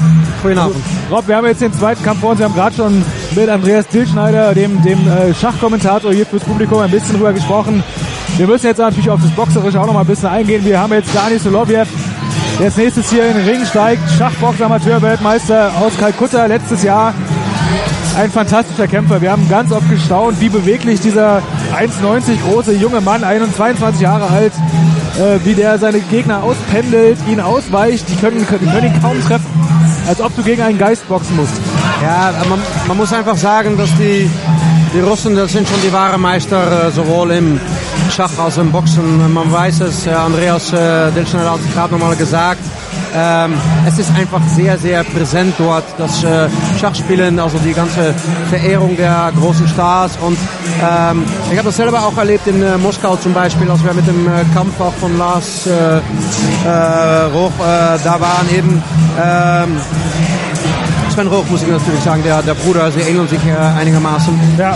[0.42, 0.76] Guten Abend.
[1.12, 2.40] Rob, wir haben jetzt den zweiten Kampf vor uns.
[2.40, 3.06] Wir haben gerade schon
[3.36, 7.84] mit Andreas Dillschneider, dem, dem äh, Schachkommentator hier fürs Publikum, ein bisschen drüber gesprochen.
[8.38, 10.66] Wir müssen jetzt natürlich auf das Boxerische auch noch mal ein bisschen eingehen.
[10.66, 11.88] Wir haben jetzt Dani Solovjev,
[12.64, 14.01] als nächstes hier in den Ring steigt.
[14.18, 17.14] Schachbox-Amateur-Weltmeister aus Kalkutta letztes Jahr.
[18.18, 19.22] Ein fantastischer Kämpfer.
[19.22, 21.41] Wir haben ganz oft gestaunt, wie beweglich dieser
[21.78, 24.53] 1,90 große junge Mann, 21 Jahre alt,
[25.18, 28.07] äh, wie der seine Gegner auspendelt, ihn ausweicht.
[28.07, 29.47] Die können, können, können ihn kaum treffen.
[30.07, 31.55] Als ob du gegen einen Geist boxen musst.
[32.01, 34.30] Ja, man, man muss einfach sagen, dass die,
[34.93, 37.59] die Russen, das sind schon die wahren Meister, äh, sowohl im
[38.16, 39.34] Schach als im Boxen.
[39.34, 42.61] Man weiß es, Andreas äh, Dilschneider hat es gerade nochmal gesagt.
[43.16, 43.53] Ähm,
[43.88, 46.47] es ist einfach sehr, sehr präsent dort, das äh,
[46.80, 48.14] Schachspielen, also die ganze
[48.49, 50.11] Verehrung der großen Stars.
[50.22, 50.38] Und
[50.80, 54.05] ähm, ich habe das selber auch erlebt in äh, Moskau zum Beispiel, als wir mit
[54.05, 55.97] dem äh, Kampf auch von Lars äh,
[56.68, 58.84] äh, Roch äh, da waren eben.
[59.24, 59.78] Ähm,
[61.14, 64.39] Sven Roch muss ich natürlich sagen, der, der Bruder, sie ähneln sich äh, einigermaßen.
[64.57, 64.76] Ja.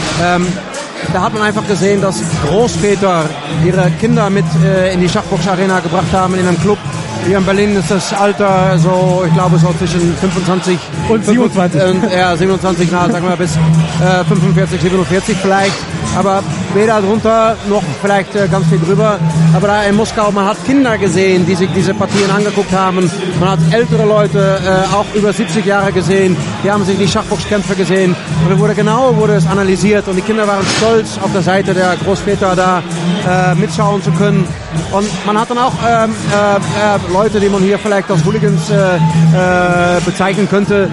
[1.14, 3.26] Da hat man einfach gesehen, dass Großväter
[3.66, 6.78] ihre Kinder mit äh, in die Schachbox-Arena gebracht haben in einem Club.
[7.26, 10.78] Hier in Berlin ist das Alter so, ich glaube, so zwischen 25
[11.10, 11.82] Und 27.
[11.84, 15.76] Und, ja, 27, na, sagen wir bis äh, 45, 47 vielleicht.
[16.18, 16.42] Aber
[16.74, 19.20] weder drunter noch vielleicht äh, ganz viel drüber.
[19.56, 23.10] Aber da in Moskau, man hat Kinder gesehen, die sich diese Partien angeguckt haben.
[23.40, 26.36] Man hat ältere Leute, äh, auch über 70 Jahre gesehen.
[26.64, 28.16] Die haben sich die Schachboxkämpfe gesehen.
[28.46, 30.08] Und es wurde genau wurde es analysiert.
[30.08, 32.84] Und die Kinder waren stolz, auf der Seite der Großväter da
[33.28, 34.48] äh, mitschauen zu können.
[34.92, 38.96] Und man hat dann auch ähm, äh, Leute, die man hier vielleicht als Hooligans äh,
[38.96, 40.90] äh, bezeichnen könnte,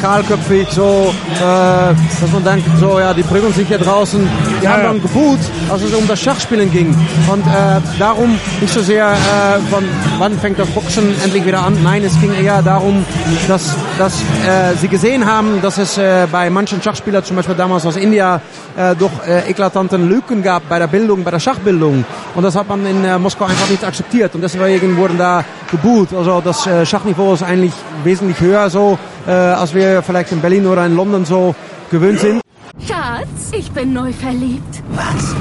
[0.00, 4.28] kahlköpfig, so, dass man denkt, so, ja, die prügeln sich hier draußen.
[4.62, 5.38] Die haben dann geboot,
[5.70, 6.94] als es um das Schachspielen ging.
[7.30, 9.84] Und äh, darum nicht so sehr äh, von
[10.18, 11.76] wann fängt das Boxen endlich wieder an.
[11.82, 13.04] Nein, es ging eher darum,
[13.48, 17.86] dass, dass äh, sie gesehen haben, dass es äh, bei manchen Schachspielern, zum Beispiel damals
[17.86, 18.40] aus India,
[18.76, 22.04] äh, doch äh, eklatanten Lücken gab bei der Bildung, bei der Schachbildung.
[22.34, 24.34] Und das hat man in äh, Moskau einfach nicht akzeptiert.
[24.34, 26.12] Und deswegen wurden da geboot.
[26.14, 27.72] Also das äh, Schachniveau ist eigentlich
[28.04, 31.54] wesentlich höher so, äh, als wir vielleicht in Berlin oder in London so
[31.90, 32.42] gewöhnt sind.
[32.86, 34.82] Schatz, ich bin neu verliebt.
[34.90, 35.34] Was?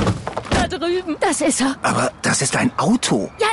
[0.51, 1.15] Da drüben.
[1.19, 1.75] Das ist er.
[1.81, 3.29] Aber das ist ein Auto.
[3.39, 3.47] Ja,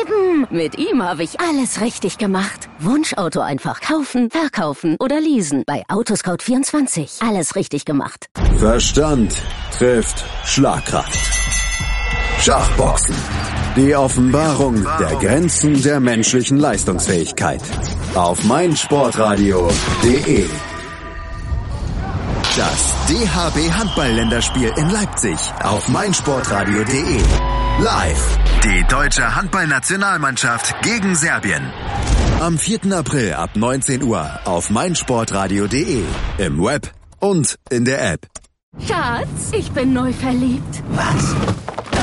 [0.00, 0.46] eben.
[0.50, 2.68] Mit ihm habe ich alles richtig gemacht.
[2.78, 5.64] Wunschauto einfach kaufen, verkaufen oder leasen.
[5.66, 7.26] Bei Autoscout24.
[7.26, 8.26] Alles richtig gemacht.
[8.58, 9.34] Verstand
[9.76, 11.18] trifft Schlagkraft.
[12.40, 13.14] Schachboxen.
[13.76, 17.62] Die Offenbarung der Grenzen der menschlichen Leistungsfähigkeit.
[18.14, 20.46] Auf meinsportradio.de.
[22.56, 27.18] Das DHB Handball-Länderspiel in Leipzig auf meinsportradio.de.
[27.82, 28.38] Live.
[28.62, 31.72] Die deutsche Handballnationalmannschaft gegen Serbien.
[32.40, 32.92] Am 4.
[32.92, 36.02] April ab 19 Uhr auf meinsportradio.de.
[36.36, 38.26] Im Web und in der App.
[38.86, 40.82] Schatz, ich bin neu verliebt.
[40.90, 41.34] Was?